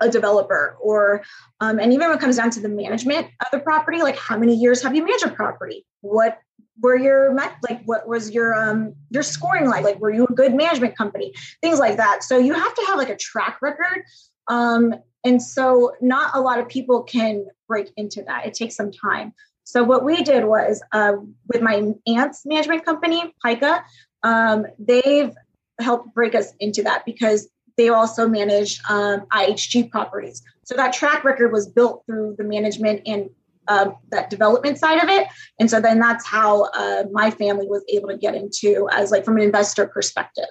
[0.00, 1.22] a developer or
[1.60, 4.38] um, and even when it comes down to the management of the property, like how
[4.38, 5.84] many years have you managed a property?
[6.00, 6.38] What
[6.80, 9.84] were your like what was your um your scoring like?
[9.84, 11.32] Like were you a good management company?
[11.62, 12.22] Things like that.
[12.22, 14.04] So you have to have like a track record.
[14.48, 18.46] Um, and so not a lot of people can break into that.
[18.46, 19.34] It takes some time.
[19.66, 21.14] So what we did was uh,
[21.48, 23.82] with my aunt's management company, PICA,
[24.22, 25.32] um, they've
[25.80, 30.40] helped break us into that because they also manage um, IHG properties.
[30.62, 33.28] So that track record was built through the management and
[33.66, 35.26] uh, that development side of it.
[35.58, 39.24] And so then that's how uh, my family was able to get into as like
[39.24, 40.46] from an investor perspective.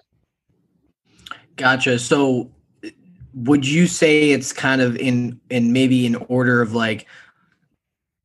[1.55, 1.99] Gotcha.
[1.99, 2.51] So
[3.33, 7.07] would you say it's kind of in in maybe in order of like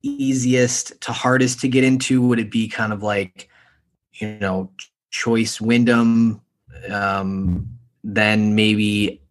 [0.02, 2.22] easiest to hardest to get into?
[2.22, 3.48] Would it be kind of like,
[4.14, 4.70] you know,
[5.10, 6.40] choice Wyndham,
[6.90, 7.68] um,
[8.02, 9.22] then maybe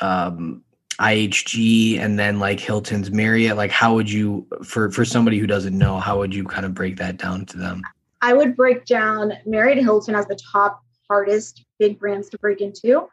[0.00, 0.62] um
[0.98, 3.56] IHG and then like Hilton's Marriott?
[3.56, 6.74] Like how would you for for somebody who doesn't know, how would you kind of
[6.74, 7.82] break that down to them?
[8.22, 13.08] I would break down Marriott Hilton as the top hardest big brands to break into.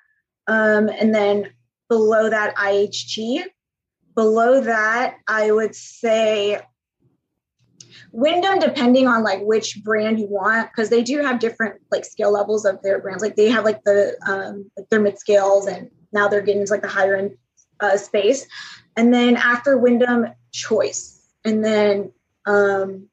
[0.47, 1.51] Um, and then
[1.89, 3.43] below that IHG.
[4.15, 6.59] Below that, I would say
[8.11, 12.31] Wyndham, depending on like which brand you want, because they do have different like scale
[12.31, 13.23] levels of their brands.
[13.23, 16.73] Like they have like the um like their mid scales and now they're getting into
[16.73, 17.37] like the higher end
[17.79, 18.45] uh, space.
[18.97, 22.11] And then after Wyndham, Choice, and then
[22.45, 23.07] um,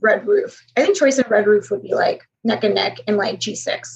[0.00, 0.64] Red Roof.
[0.76, 3.86] I think Choice and Red Roof would be like neck and neck in like G6.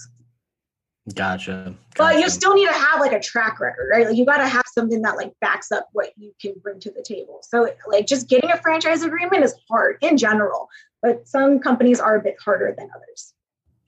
[1.15, 1.75] Gotcha.
[1.75, 1.77] gotcha.
[1.97, 4.07] But you still need to have like a track record, right?
[4.07, 6.93] Like you got to have something that like backs up what you can bring to
[6.93, 7.41] the table.
[7.43, 10.69] So like just getting a franchise agreement is hard in general,
[11.03, 13.35] but some companies are a bit harder than others.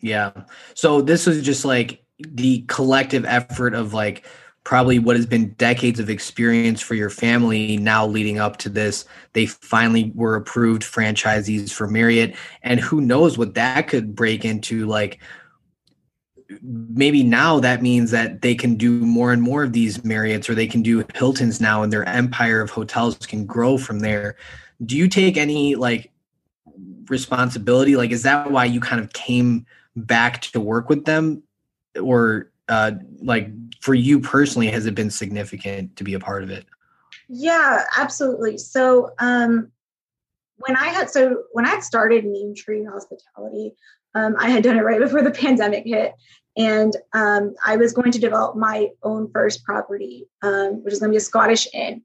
[0.00, 0.32] Yeah.
[0.74, 4.26] So this was just like the collective effort of like
[4.64, 9.04] probably what has been decades of experience for your family now leading up to this
[9.34, 14.86] they finally were approved franchisees for marriott and who knows what that could break into
[14.86, 15.20] like
[16.62, 20.54] maybe now that means that they can do more and more of these marriotts or
[20.54, 24.36] they can do hiltons now and their empire of hotels can grow from there.
[24.84, 26.12] Do you take any like
[27.08, 27.96] responsibility?
[27.96, 31.42] Like is that why you kind of came back to work with them?
[32.00, 36.50] Or uh like for you personally has it been significant to be a part of
[36.50, 36.66] it?
[37.28, 38.58] Yeah absolutely.
[38.58, 39.70] So um
[40.58, 43.74] when i had so when i had started neem tree hospitality
[44.14, 46.12] um, i had done it right before the pandemic hit.
[46.56, 51.10] And um, i was going to develop my own first property um, which is going
[51.10, 52.02] to be a scottish inn.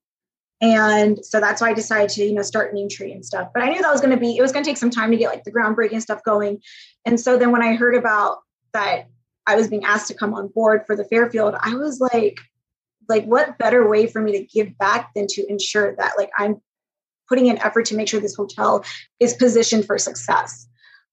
[0.62, 3.50] And so that's why i decided to you know start neem tree and stuff.
[3.54, 5.12] But i knew that was going to be it was going to take some time
[5.12, 6.62] to get like the groundbreaking stuff going.
[7.06, 8.40] And so then when i heard about
[8.74, 9.08] that
[9.50, 12.40] I was being asked to come on board for the Fairfield, I was like,
[13.08, 16.62] like what better way for me to give back than to ensure that like I'm
[17.28, 18.86] putting an effort to make sure this hotel
[19.20, 20.68] is positioned for success.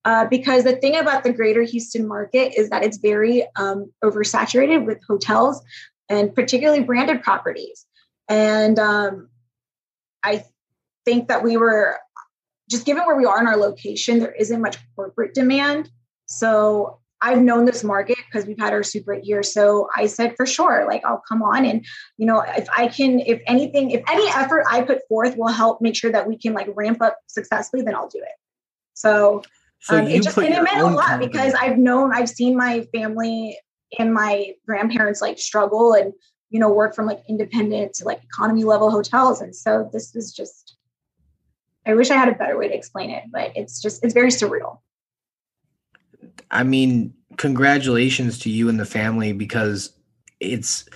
[0.07, 4.87] Uh, because the thing about the greater Houston market is that it's very um, oversaturated
[4.87, 5.61] with hotels
[6.09, 7.85] and particularly branded properties.
[8.29, 9.29] And um,
[10.23, 10.45] I
[11.05, 11.99] think that we were
[12.71, 15.91] just given where we are in our location, there isn't much corporate demand.
[16.27, 19.43] So I've known this market because we've had our super year.
[19.43, 21.85] So I said for sure, like I'll come on and
[22.17, 25.81] you know, if I can, if anything, if any effort I put forth will help
[25.81, 28.37] make sure that we can like ramp up successfully, then I'll do it.
[28.95, 29.43] So,
[29.87, 32.81] so um, it just and it meant a lot because I've known, I've seen my
[32.93, 33.57] family
[34.01, 36.13] and my grandparents like struggle and
[36.51, 40.33] you know work from like independent to like economy level hotels, and so this is
[40.33, 40.77] just.
[41.87, 44.31] I wish I had a better way to explain it, but it's just it's very
[44.31, 44.81] surreal.
[46.51, 49.93] I mean, congratulations to you and the family because
[50.41, 50.89] it's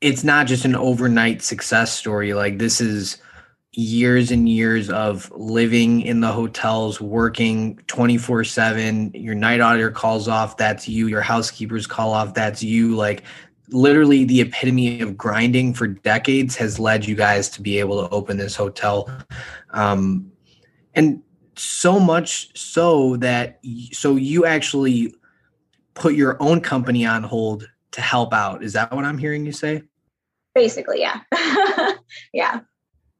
[0.00, 2.32] it's not just an overnight success story.
[2.32, 3.20] Like this is
[3.72, 9.12] years and years of living in the hotels, working 24 7.
[9.14, 11.06] Your night auditor calls off, that's you.
[11.06, 12.96] Your housekeepers call off, that's you.
[12.96, 13.22] Like
[13.68, 18.12] literally the epitome of grinding for decades has led you guys to be able to
[18.12, 19.08] open this hotel.
[19.70, 20.32] Um,
[20.94, 21.22] and
[21.56, 23.60] so much so that
[23.92, 25.14] so you actually
[25.94, 28.64] put your own company on hold to help out.
[28.64, 29.82] Is that what I'm hearing you say?
[30.54, 31.20] Basically, yeah.
[32.32, 32.60] yeah.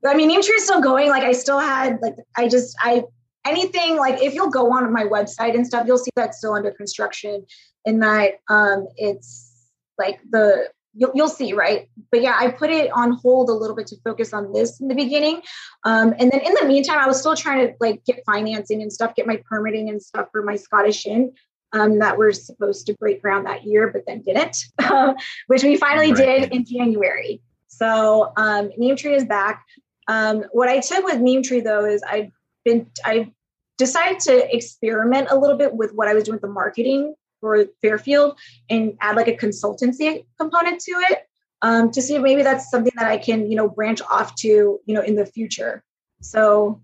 [0.07, 1.09] I mean, Neem Tree is still going.
[1.09, 3.05] Like I still had like I just I
[3.47, 6.71] anything like if you'll go on my website and stuff, you'll see that's still under
[6.71, 7.45] construction
[7.87, 12.91] and that um it's like the you'll, you'll see right but yeah i put it
[12.93, 15.41] on hold a little bit to focus on this in the beginning
[15.85, 18.93] um, and then in the meantime i was still trying to like get financing and
[18.93, 21.33] stuff get my permitting and stuff for my scottish inn
[21.73, 24.65] um, that were supposed to break ground that year but then didn't
[25.47, 26.43] which we finally right.
[26.43, 29.65] did in january so um, neem tree is back
[30.11, 32.31] um, what i took with neem tree though is i've
[32.65, 33.31] been i
[33.79, 37.65] decided to experiment a little bit with what i was doing with the marketing for
[37.83, 38.39] Fairfield
[38.69, 41.27] and add like a consultancy component to it
[41.63, 44.49] um, to see if maybe that's something that I can, you know, branch off to,
[44.85, 45.83] you know, in the future.
[46.21, 46.81] So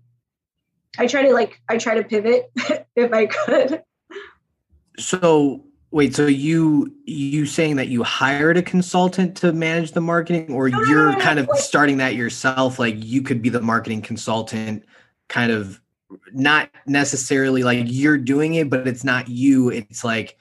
[0.97, 2.51] I try to like, I try to pivot
[2.95, 3.83] if I could.
[4.97, 10.51] So Wait, so you you saying that you hired a consultant to manage the marketing,
[10.51, 12.77] or no, you're no, no, kind of starting that yourself?
[12.77, 14.83] Like you could be the marketing consultant,
[15.29, 15.79] kind of
[16.33, 19.69] not necessarily like you're doing it, but it's not you.
[19.69, 20.37] It's like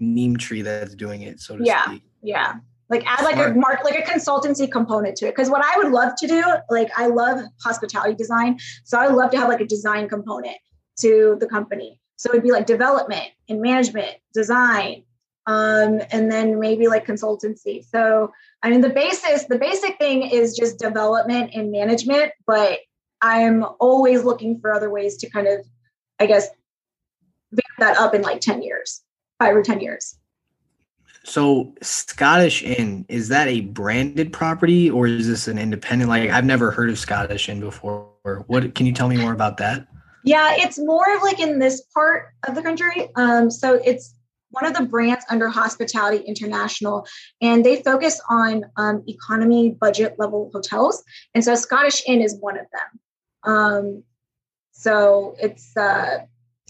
[0.00, 1.40] Neem Tree that's doing it.
[1.40, 2.02] So yeah, speak.
[2.22, 2.56] yeah.
[2.90, 3.52] Like add like Smart.
[3.52, 5.32] a mark, like a consultancy component to it.
[5.36, 9.16] Because what I would love to do, like I love hospitality design, so I would
[9.16, 10.56] love to have like a design component
[11.00, 12.00] to the company.
[12.18, 15.04] So it'd be like development and management, design,
[15.46, 17.84] um, and then maybe like consultancy.
[17.88, 22.80] So I mean, the basis, the basic thing is just development and management, but
[23.22, 25.64] I'm always looking for other ways to kind of,
[26.18, 26.48] I guess,
[27.52, 29.02] vamp that up in like 10 years,
[29.38, 30.18] five or 10 years.
[31.24, 36.08] So Scottish Inn, is that a branded property or is this an independent?
[36.08, 38.08] Like I've never heard of Scottish Inn before.
[38.46, 39.86] What can you tell me more about that?
[40.28, 43.08] Yeah, it's more of like in this part of the country.
[43.16, 44.14] Um, so it's
[44.50, 47.06] one of the brands under Hospitality International,
[47.40, 51.02] and they focus on um, economy budget level hotels.
[51.34, 53.54] And so Scottish Inn is one of them.
[53.54, 54.02] Um,
[54.72, 56.18] so it's uh,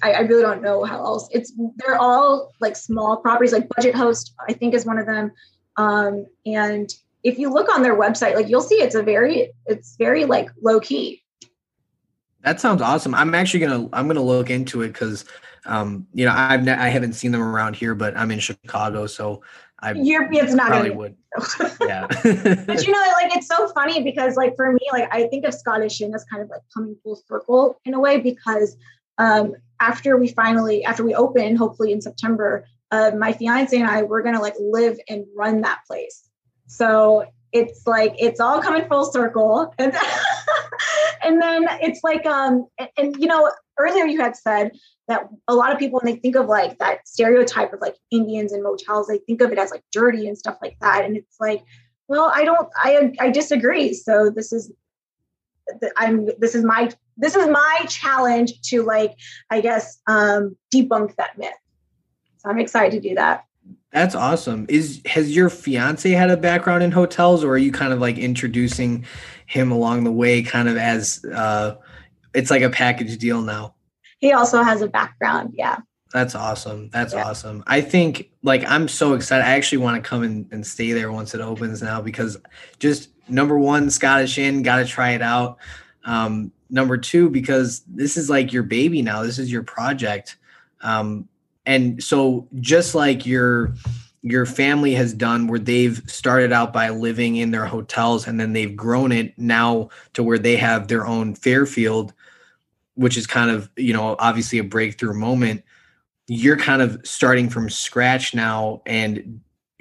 [0.04, 1.28] I, I, really don't know how else.
[1.32, 5.32] It's they're all like small properties, like Budget Host, I think is one of them.
[5.76, 6.94] Um, and
[7.24, 10.48] if you look on their website, like you'll see it's a very it's very like
[10.62, 11.24] low key.
[12.49, 13.14] That sounds awesome.
[13.14, 15.26] I'm actually gonna I'm gonna look into it because
[15.66, 19.07] um, you know I've ne- I haven't seen them around here, but I'm in Chicago,
[19.07, 19.42] so
[19.80, 21.14] I You're, it's not probably would.
[21.82, 25.44] yeah, but you know, like it's so funny because like for me, like I think
[25.44, 28.78] of Scottish Inn as kind of like coming full circle in a way because
[29.18, 34.05] um, after we finally after we open, hopefully in September, uh, my fiance and I
[34.05, 36.30] we're gonna like live and run that place.
[36.66, 39.92] So it's like it's all coming full circle and,
[41.22, 44.72] and then it's like um and, and, you know earlier you had said
[45.06, 48.52] that a lot of people when they think of like that stereotype of like indians
[48.52, 51.04] and motels they think of it as like dirty and stuff like that.
[51.04, 51.62] And it's like
[52.08, 53.94] well i don't i i disagree.
[53.94, 54.72] So this is
[55.96, 59.14] i'm this is my this is my challenge to like
[59.50, 61.52] i guess um debunk that myth.
[62.38, 63.44] So i'm excited to do that
[63.93, 64.66] that's awesome.
[64.68, 68.18] Is has your fiance had a background in hotels, or are you kind of like
[68.18, 69.05] introducing
[69.47, 71.76] him along the way, kind of as uh,
[72.34, 73.74] it's like a package deal now?
[74.18, 75.55] He also has a background.
[75.57, 75.78] Yeah.
[76.12, 76.89] That's awesome.
[76.91, 77.24] That's yeah.
[77.24, 77.62] awesome.
[77.66, 79.45] I think like I'm so excited.
[79.45, 82.36] I actually want to come and, and stay there once it opens now because
[82.78, 85.59] just number one, Scottish Inn, got to try it out.
[86.05, 89.22] Um, number two, because this is like your baby now.
[89.22, 90.36] This is your project.
[90.80, 91.28] Um,
[91.68, 93.74] and so just like your
[94.22, 98.52] your family has done where they've started out by living in their hotels and then
[98.52, 102.12] they've grown it now to where they have their own fairfield
[102.94, 105.62] which is kind of you know obviously a breakthrough moment
[106.26, 109.40] you're kind of starting from scratch now and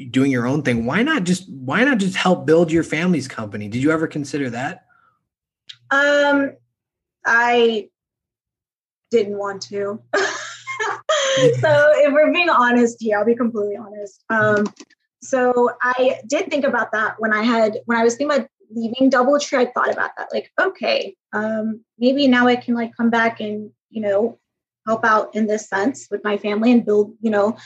[0.09, 0.85] doing your own thing.
[0.85, 3.67] Why not just why not just help build your family's company?
[3.67, 4.85] Did you ever consider that?
[5.91, 6.53] Um
[7.25, 7.89] i
[9.11, 10.01] didn't want to
[11.59, 14.23] so if we're being honest here, I'll be completely honest.
[14.29, 14.65] Um,
[15.21, 19.09] so I did think about that when I had when I was thinking about leaving
[19.09, 19.57] DoubleTree.
[19.57, 23.71] I thought about that, like, okay, um, maybe now I can like come back and
[23.89, 24.39] you know
[24.85, 27.57] help out in this sense with my family and build you know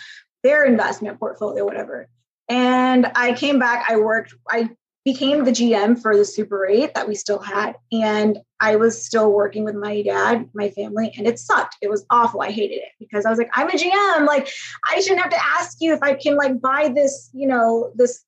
[0.43, 2.07] their investment portfolio, whatever.
[2.49, 3.85] And I came back.
[3.89, 4.33] I worked.
[4.49, 4.69] I
[5.05, 7.75] became the GM for the Super 8 that we still had.
[7.91, 11.77] And I was still working with my dad, my family, and it sucked.
[11.81, 12.41] It was awful.
[12.41, 14.27] I hated it because I was like, I'm a GM.
[14.27, 14.49] Like,
[14.89, 18.23] I shouldn't have to ask you if I can like buy this, you know, this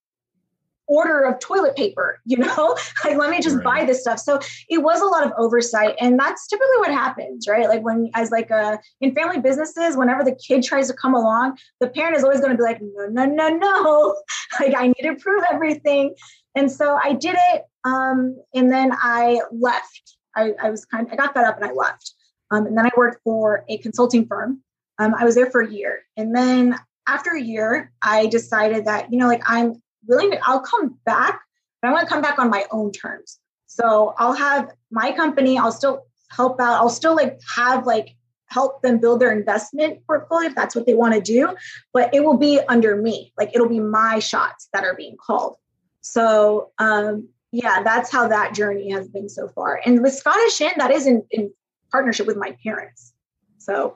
[0.87, 3.63] order of toilet paper, you know, like let me just right.
[3.63, 4.19] buy this stuff.
[4.19, 5.95] So it was a lot of oversight.
[5.99, 7.67] And that's typically what happens, right?
[7.67, 11.57] Like when as like a in family businesses, whenever the kid tries to come along,
[11.79, 14.21] the parent is always going to be like, no, no, no, no.
[14.59, 16.15] like I need to prove everything.
[16.55, 17.63] And so I did it.
[17.83, 20.17] Um, and then I left.
[20.35, 22.13] I, I, was kind of, I got fed up and I left.
[22.51, 24.61] Um, and then I worked for a consulting firm.
[24.99, 26.03] Um, I was there for a year.
[26.17, 26.77] And then
[27.07, 31.41] after a year, I decided that, you know, like I'm willing to, I'll come back,
[31.81, 33.39] but I want to come back on my own terms.
[33.65, 38.15] So I'll have my company, I'll still help out, I'll still like have like
[38.47, 41.55] help them build their investment portfolio if that's what they want to do,
[41.91, 43.33] but it will be under me.
[43.37, 45.55] Like it'll be my shots that are being called.
[46.01, 49.79] So um, yeah, that's how that journey has been so far.
[49.85, 51.53] And with Scottish Inn, that is in, in
[51.91, 53.13] partnership with my parents.
[53.59, 53.95] So.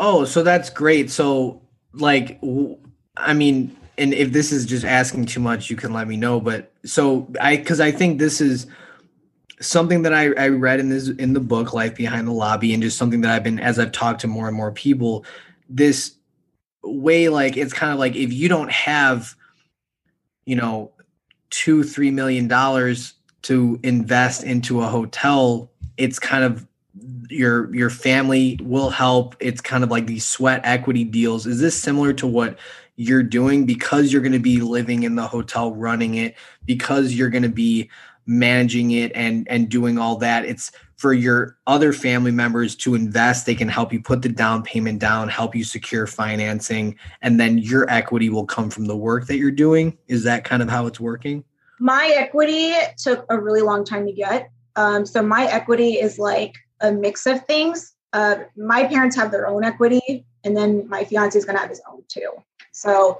[0.00, 1.08] Oh, so that's great.
[1.08, 1.62] So
[1.92, 2.40] like,
[3.16, 6.40] I mean, and if this is just asking too much, you can let me know.
[6.40, 8.66] But so I, because I think this is
[9.60, 12.82] something that I, I read in this in the book, Life Behind the Lobby, and
[12.82, 15.24] just something that I've been as I've talked to more and more people.
[15.68, 16.16] This
[16.82, 19.36] way like it's kind of like if you don't have
[20.46, 20.90] you know
[21.52, 26.66] two three million dollars to invest into a hotel it's kind of
[27.30, 29.36] your your family will help.
[29.40, 31.46] It's kind of like these sweat equity deals.
[31.46, 32.58] Is this similar to what
[32.96, 36.34] you're doing because you're going to be living in the hotel running it
[36.66, 37.90] because you're going to be
[38.26, 40.44] managing it and and doing all that.
[40.44, 43.46] It's for your other family members to invest.
[43.46, 47.58] They can help you put the down payment down help you secure financing and then
[47.58, 49.98] your equity will come from the work that you're doing.
[50.08, 51.44] Is that kind of how it's working?
[51.80, 54.50] My equity took a really long time to get.
[54.76, 57.94] Um, so my equity is like a mix of things.
[58.12, 61.70] Uh, my parents have their own equity and then my fiance is going to have
[61.70, 62.30] his own too.
[62.72, 63.18] So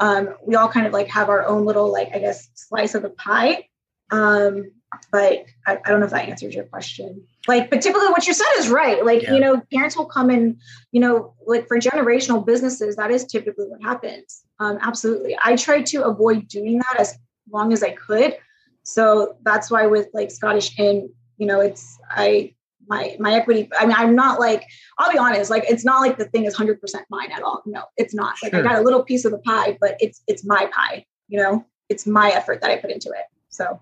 [0.00, 3.02] um, we all kind of like have our own little like i guess slice of
[3.02, 3.68] the pie
[4.14, 4.70] um,
[5.10, 7.24] but I, I, don't know if that answers your question.
[7.48, 9.04] Like, but typically what you said is right.
[9.04, 9.34] Like, yeah.
[9.34, 10.58] you know, parents will come in,
[10.92, 14.44] you know, like for generational businesses, that is typically what happens.
[14.60, 15.36] Um, absolutely.
[15.44, 17.18] I tried to avoid doing that as
[17.50, 18.36] long as I could.
[18.84, 22.54] So that's why with like Scottish Inn, you know, it's I
[22.86, 23.68] my my equity.
[23.78, 24.64] I mean, I'm not like
[24.98, 26.78] I'll be honest, like it's not like the thing is 100%
[27.10, 27.62] mine at all.
[27.66, 28.34] No, it's not.
[28.42, 28.60] Like sure.
[28.60, 31.04] I got a little piece of the pie, but it's it's my pie.
[31.28, 33.24] You know, it's my effort that I put into it.
[33.48, 33.80] So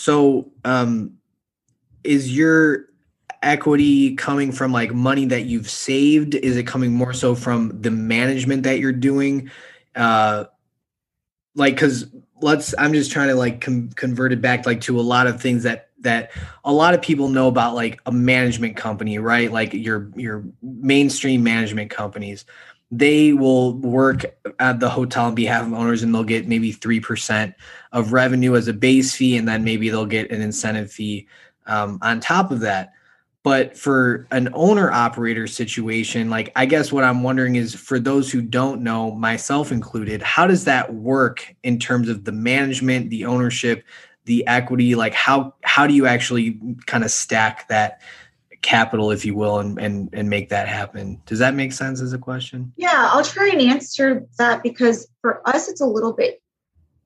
[0.00, 1.18] so, um,
[2.04, 2.86] is your
[3.42, 6.34] equity coming from like money that you've saved?
[6.34, 9.50] Is it coming more so from the management that you're doing?
[9.94, 10.44] Uh,
[11.54, 12.06] like, cause
[12.40, 15.38] let's, I'm just trying to like com- convert it back like to a lot of
[15.38, 16.30] things that, that
[16.64, 19.52] a lot of people know about like a management company, right?
[19.52, 22.46] Like your, your mainstream management companies
[22.90, 24.24] they will work
[24.58, 27.54] at the hotel on behalf of owners and they'll get maybe 3%
[27.92, 31.26] of revenue as a base fee and then maybe they'll get an incentive fee
[31.66, 32.92] um, on top of that.
[33.42, 38.30] But for an owner operator situation like i guess what i'm wondering is for those
[38.30, 43.24] who don't know myself included how does that work in terms of the management the
[43.24, 43.82] ownership
[44.30, 44.94] the equity?
[44.94, 48.00] Like how how do you actually kind of stack that
[48.62, 51.20] capital, if you will, and and and make that happen.
[51.26, 52.72] Does that make sense as a question?
[52.76, 56.42] Yeah, I'll try and answer that because for us, it's a little bit.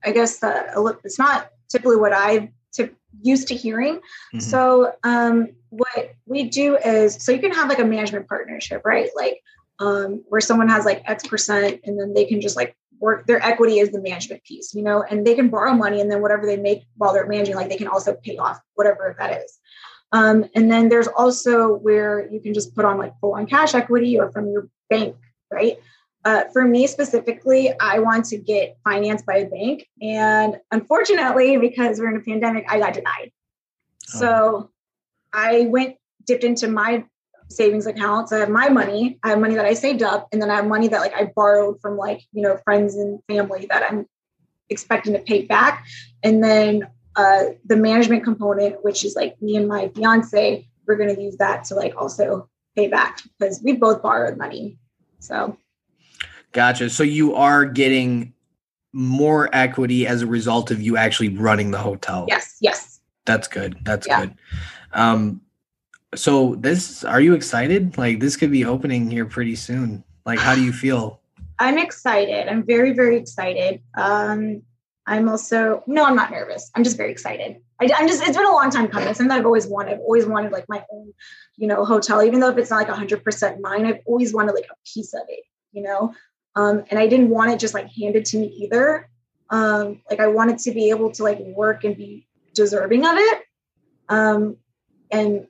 [0.05, 2.91] I guess uh, it's not typically what I to
[3.23, 3.97] used to hearing.
[3.97, 4.41] Mm-hmm.
[4.41, 9.09] So um, what we do is so you can have like a management partnership, right?
[9.17, 9.41] Like
[9.79, 13.45] um, where someone has like X percent, and then they can just like work their
[13.45, 16.47] equity is the management piece, you know, and they can borrow money, and then whatever
[16.47, 19.59] they make while they're managing, like they can also pay off whatever that is.
[20.15, 23.75] Um, and then there's also where you can just put on like full on cash
[23.75, 25.17] equity or from your bank,
[25.51, 25.77] right?
[26.25, 29.89] Uh, for me specifically, I want to get financed by a bank.
[30.01, 33.33] And unfortunately, because we're in a pandemic, I got denied.
[34.15, 34.21] Oh.
[34.21, 34.71] So
[35.33, 37.05] I went, dipped into my
[37.51, 38.33] savings accounts.
[38.33, 39.19] I have my money.
[39.25, 40.29] I have money that I saved up.
[40.33, 43.19] And then I have money that like I borrowed from like, you know, friends and
[43.29, 44.07] family that I'm
[44.71, 45.85] expecting to pay back.
[46.23, 46.87] And then
[47.17, 51.37] uh, the management component, which is like me and my fiance, we're going to use
[51.37, 54.79] that to like also pay back because we both borrowed money.
[55.21, 55.57] So,
[56.53, 56.91] gotcha.
[56.91, 58.35] So you are getting
[58.93, 62.27] more equity as a result of you actually running the hotel.
[62.29, 62.57] Yes.
[62.61, 63.01] Yes.
[63.25, 63.77] That's good.
[63.83, 64.21] That's yeah.
[64.21, 64.35] good.
[64.93, 65.41] Um,
[66.15, 67.99] so this, are you excited?
[67.99, 70.05] Like this could be opening here pretty soon.
[70.25, 71.21] Like, how do you feel?
[71.59, 72.49] I'm excited.
[72.49, 73.81] I'm very, very excited.
[73.95, 74.63] Um,
[75.07, 76.71] I'm also no, I'm not nervous.
[76.75, 77.57] I'm just very excited.
[77.81, 79.09] I, am just it's been a long time coming.
[79.09, 79.95] Something that I've always wanted.
[79.95, 81.13] I've always wanted like my own,
[81.57, 82.23] you know, hotel.
[82.23, 85.13] Even though if it's not like 100 percent mine, I've always wanted like a piece
[85.13, 86.15] of it, you know.
[86.57, 89.09] Um, and I didn't want it just like handed to me either.
[89.51, 93.43] Um, like I wanted to be able to like work and be deserving of it.
[94.09, 94.57] Um,
[95.11, 95.47] and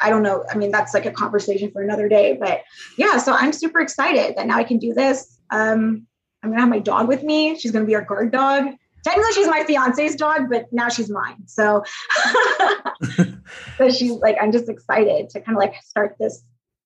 [0.00, 0.44] I don't know.
[0.50, 2.36] I mean, that's like a conversation for another day.
[2.38, 2.62] But
[2.98, 5.38] yeah, so I'm super excited that now I can do this.
[5.50, 6.06] Um,
[6.44, 7.58] I'm gonna have my dog with me.
[7.58, 8.66] She's gonna be our guard dog.
[9.02, 11.42] Technically, she's my fiance's dog, but now she's mine.
[11.46, 11.84] So,
[13.78, 16.42] so she's like, I'm just excited to kind of like start this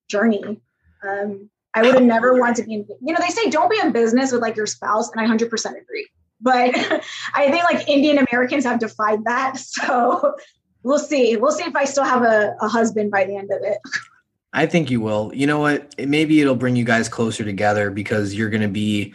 [0.08, 0.60] journey.
[1.02, 3.78] Um, I would have never wanted to be in, you know, they say don't be
[3.80, 6.08] in business with like your spouse, and I 100% agree.
[6.40, 6.74] But
[7.34, 9.58] I think like Indian Americans have defied that.
[9.78, 10.34] So
[10.82, 11.36] we'll see.
[11.36, 13.78] We'll see if I still have a, a husband by the end of it.
[14.52, 15.30] I think you will.
[15.34, 15.94] You know what?
[15.98, 19.12] Maybe it'll bring you guys closer together because you're going to be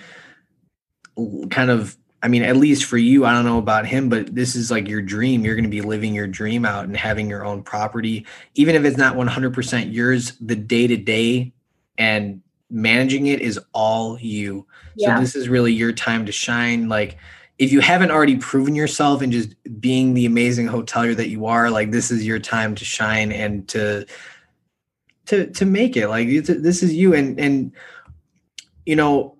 [1.49, 4.55] kind of I mean, at least for you, I don't know about him, but this
[4.55, 5.43] is like your dream.
[5.43, 8.85] You're going to be living your dream out and having your own property, even if
[8.85, 10.31] it's not 100% yours.
[10.39, 11.51] The day to day
[11.97, 14.65] and managing it is all you.
[14.95, 15.15] Yeah.
[15.15, 16.87] So this is really your time to shine.
[16.87, 17.17] Like,
[17.59, 21.69] if you haven't already proven yourself and just being the amazing hotelier that you are,
[21.69, 24.05] like this is your time to shine and to
[25.25, 26.07] to to make it.
[26.07, 27.13] Like this is you.
[27.13, 27.73] And and
[28.85, 29.35] you know,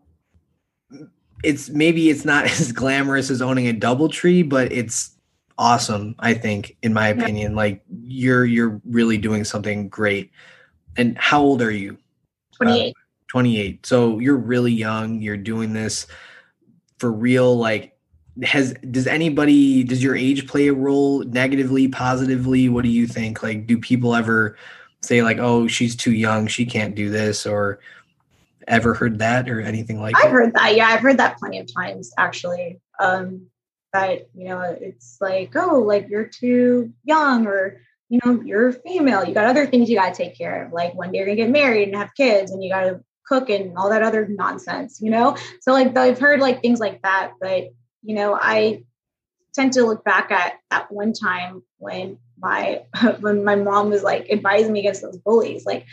[1.44, 5.12] it's maybe it's not as glamorous as owning a DoubleTree, but it's
[5.58, 6.16] awesome.
[6.20, 10.32] I think, in my opinion, like you're you're really doing something great.
[10.96, 11.98] And how old are you?
[12.56, 12.96] Twenty eight.
[12.98, 13.00] Uh,
[13.34, 13.84] 28.
[13.84, 15.20] So you're really young.
[15.20, 16.06] You're doing this
[17.00, 17.58] for real.
[17.58, 17.98] Like,
[18.44, 22.70] has does anybody does your age play a role negatively, positively?
[22.70, 23.42] What do you think?
[23.42, 24.56] Like, do people ever
[25.02, 26.46] say like, "Oh, she's too young.
[26.46, 27.80] She can't do this," or
[28.68, 30.26] ever heard that or anything like that?
[30.26, 30.32] I've that?
[30.32, 30.76] heard that.
[30.76, 32.80] Yeah, I've heard that plenty of times actually.
[33.00, 33.48] Um,
[33.94, 39.24] that you know, it's like, oh, like you're too young, or you know, you're female.
[39.24, 40.74] You got other things you got to take care of.
[40.74, 43.50] Like one day you're gonna get married and have kids, and you got to cook
[43.50, 45.38] and all that other nonsense, you know?
[45.62, 47.70] So like I've heard like things like that, but
[48.02, 48.84] you know, I
[49.54, 52.84] tend to look back at that one time when my
[53.20, 55.86] when my mom was like advising me against those bullies, like,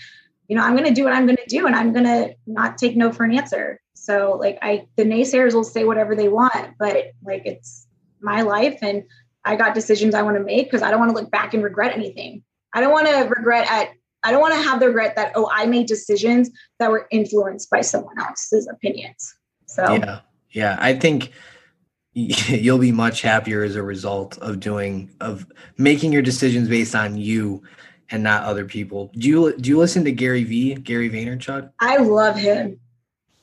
[0.51, 3.13] you know, I'm gonna do what I'm gonna do and I'm gonna not take no
[3.13, 3.81] for an answer.
[3.95, 7.87] So like I the naysayers will say whatever they want, but like it's
[8.21, 9.05] my life and
[9.45, 11.63] I got decisions I want to make because I don't want to look back and
[11.63, 12.43] regret anything.
[12.75, 13.91] I don't want to regret at
[14.25, 17.71] I don't want to have the regret that, oh, I made decisions that were influenced
[17.71, 19.33] by someone else's opinions.
[19.67, 20.21] So, yeah,
[20.51, 21.31] yeah, I think
[22.13, 25.47] you'll be much happier as a result of doing, of
[25.79, 27.63] making your decisions based on you
[28.11, 29.11] and not other people.
[29.17, 31.71] Do you, do you listen to Gary V, Gary Vaynerchuk?
[31.81, 32.81] I love him.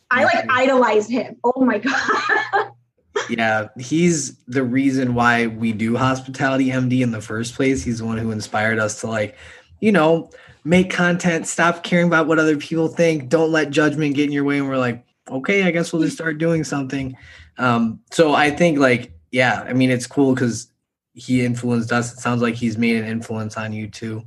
[0.10, 1.38] I like idolize him.
[1.44, 2.72] Oh my God.
[3.30, 7.84] yeah, he's the reason why we do hospitality MD in the first place.
[7.84, 9.36] He's the one who inspired us to like,
[9.80, 10.30] you know,
[10.64, 14.44] make content, stop caring about what other people think, don't let judgment get in your
[14.44, 14.58] way.
[14.58, 17.16] And we're like, okay, I guess we'll just start doing something.
[17.58, 20.72] Um, so I think like, yeah, I mean, it's cool because
[21.14, 22.14] he influenced us.
[22.14, 24.24] It sounds like he's made an influence on you too.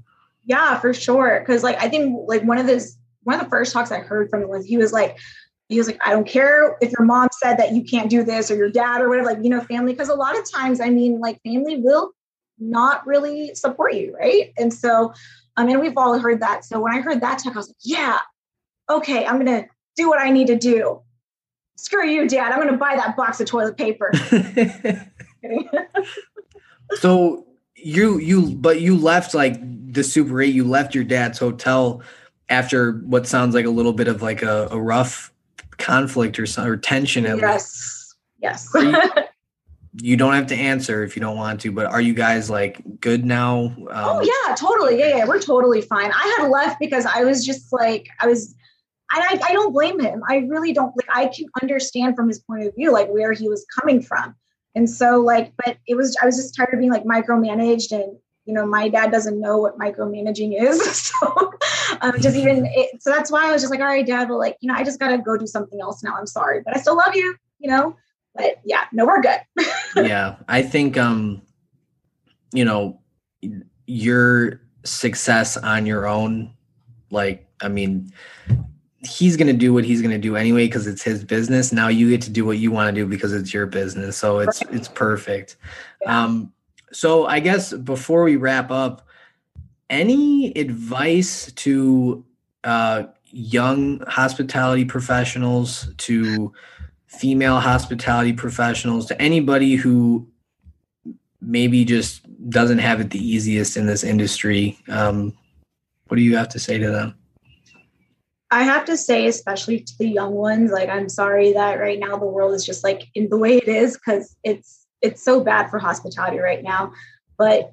[0.50, 1.44] Yeah, for sure.
[1.46, 4.28] Cause like, I think like one of his, one of the first talks I heard
[4.30, 5.16] from him was he was like,
[5.68, 8.50] he was like, I don't care if your mom said that you can't do this
[8.50, 9.94] or your dad or whatever, like, you know, family.
[9.94, 12.10] Cause a lot of times, I mean, like family will
[12.58, 14.16] not really support you.
[14.18, 14.52] Right.
[14.58, 15.12] And so
[15.56, 16.64] um, I mean, we've all heard that.
[16.64, 18.18] So when I heard that talk, I was like, yeah,
[18.88, 21.00] okay, I'm going to do what I need to do.
[21.76, 22.50] Screw you, dad.
[22.50, 24.10] I'm going to buy that box of toilet paper.
[26.98, 27.46] so
[27.82, 29.58] you, you, but you left like
[29.92, 32.02] the Super 8, you left your dad's hotel
[32.48, 35.32] after what sounds like a little bit of like a, a rough
[35.78, 37.24] conflict or, or tension.
[37.24, 38.14] yes.
[38.40, 38.68] Yes.
[39.94, 42.80] you don't have to answer if you don't want to, but are you guys like
[43.00, 43.66] good now?
[43.76, 44.98] Um, oh yeah, totally.
[44.98, 46.10] Yeah, yeah, we're totally fine.
[46.12, 48.54] I had left because I was just like I was
[49.12, 50.22] and I, I don't blame him.
[50.28, 53.48] I really don't like I can understand from his point of view, like where he
[53.48, 54.36] was coming from.
[54.74, 58.16] And so like, but it was I was just tired of being like micromanaged and
[58.46, 61.12] you know, my dad doesn't know what micromanaging is.
[61.20, 61.52] So
[62.00, 64.38] um just even it, so that's why I was just like, all right, dad, but
[64.38, 66.14] like, you know, I just gotta go do something else now.
[66.16, 67.96] I'm sorry, but I still love you, you know
[68.34, 69.40] but yeah, no, we're good.
[69.96, 71.42] yeah, I think um,
[72.52, 73.00] you know,
[73.86, 76.54] your success on your own,
[77.10, 78.12] like, I mean,
[79.02, 81.72] he's going to do what he's going to do anyway because it's his business.
[81.72, 84.16] Now you get to do what you want to do because it's your business.
[84.16, 85.56] So it's it's perfect.
[86.02, 86.24] Yeah.
[86.24, 86.52] Um,
[86.92, 89.06] so I guess before we wrap up,
[89.88, 92.24] any advice to
[92.64, 96.52] uh, young hospitality professionals to
[97.06, 100.26] female hospitality professionals, to anybody who
[101.40, 104.78] maybe just doesn't have it the easiest in this industry.
[104.88, 105.36] Um,
[106.08, 107.14] what do you have to say to them?
[108.50, 112.16] I have to say, especially to the young ones, like I'm sorry that right now
[112.16, 115.70] the world is just like in the way it is because it's it's so bad
[115.70, 116.92] for hospitality right now.
[117.38, 117.72] But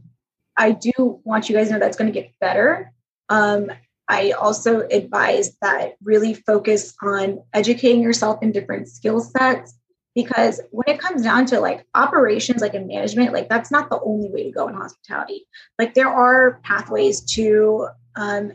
[0.56, 2.92] I do want you guys to know that's going to get better.
[3.30, 3.72] Um,
[4.08, 9.76] I also advise that really focus on educating yourself in different skill sets
[10.16, 14.00] because when it comes down to like operations like in management like that's not the
[14.00, 15.46] only way to go in hospitality
[15.78, 18.54] like there are pathways to um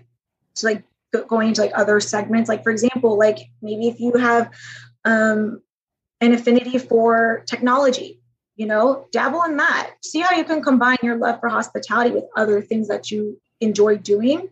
[0.55, 0.83] to like
[1.29, 4.51] going into like other segments like for example like maybe if you have
[5.05, 5.61] um
[6.21, 8.21] an affinity for technology
[8.57, 12.25] you know dabble in that see how you can combine your love for hospitality with
[12.37, 14.49] other things that you enjoy doing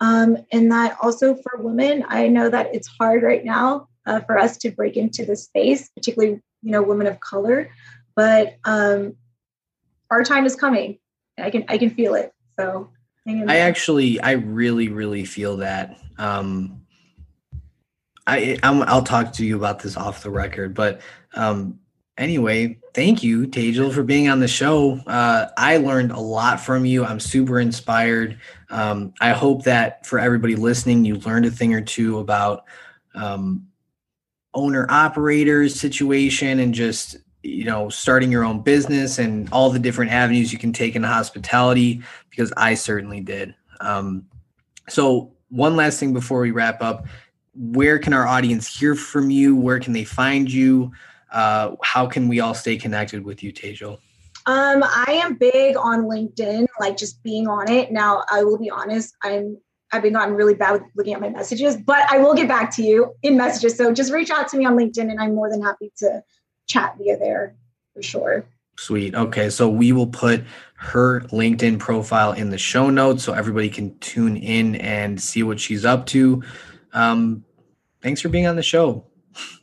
[0.00, 4.38] um, and that also for women, I know that it's hard right now uh, for
[4.38, 7.70] us to break into the space, particularly you know women of color.
[8.14, 9.16] But um,
[10.10, 10.98] our time is coming.
[11.36, 12.32] I can I can feel it.
[12.58, 12.90] So
[13.28, 15.98] I actually I really really feel that.
[16.18, 16.82] Um,
[18.26, 21.00] I i will talk to you about this off the record, but
[21.34, 21.78] um,
[22.16, 25.00] anyway, thank you, Tejal, for being on the show.
[25.06, 27.04] Uh, I learned a lot from you.
[27.04, 28.38] I'm super inspired.
[28.70, 32.64] Um, I hope that for everybody listening, you learned a thing or two about
[33.14, 33.66] um,
[34.54, 37.16] owner operators situation and just
[37.48, 41.02] you know starting your own business and all the different avenues you can take in
[41.02, 43.54] hospitality because I certainly did.
[43.80, 44.26] Um,
[44.88, 47.06] so one last thing before we wrap up,
[47.54, 49.56] where can our audience hear from you?
[49.56, 50.92] Where can they find you?
[51.32, 53.98] Uh, how can we all stay connected with you, Tejal?
[54.46, 57.92] Um, I am big on LinkedIn, like just being on it.
[57.92, 59.58] Now, I will be honest, I'm
[59.92, 62.74] I've been gotten really bad with looking at my messages, but I will get back
[62.76, 63.76] to you in messages.
[63.76, 66.22] So just reach out to me on LinkedIn and I'm more than happy to
[66.68, 67.54] chat via there
[67.94, 68.46] for sure.
[68.78, 69.14] Sweet.
[69.14, 69.50] Okay.
[69.50, 70.44] So we will put
[70.76, 75.58] her LinkedIn profile in the show notes so everybody can tune in and see what
[75.58, 76.44] she's up to.
[76.92, 77.44] Um,
[78.00, 79.04] thanks for being on the show.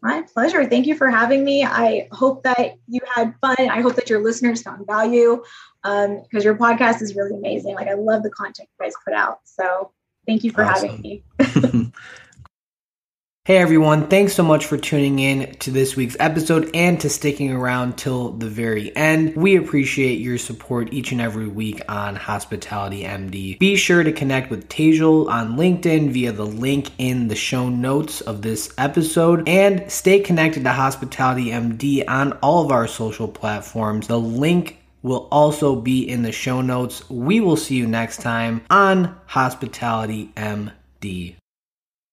[0.01, 0.65] My pleasure.
[0.65, 1.63] Thank you for having me.
[1.63, 3.55] I hope that you had fun.
[3.59, 5.41] I hope that your listeners found value
[5.81, 7.75] because um, your podcast is really amazing.
[7.75, 9.39] Like, I love the content you guys put out.
[9.45, 9.91] So,
[10.27, 10.89] thank you for awesome.
[10.89, 11.23] having me.
[13.45, 17.51] Hey everyone, thanks so much for tuning in to this week's episode and to sticking
[17.51, 19.35] around till the very end.
[19.35, 23.59] We appreciate your support each and every week on Hospitality MD.
[23.59, 28.21] Be sure to connect with Tejal on LinkedIn via the link in the show notes
[28.21, 34.07] of this episode and stay connected to Hospitality MD on all of our social platforms.
[34.07, 37.07] The link will also be in the show notes.
[37.11, 41.35] We will see you next time on Hospitality MD.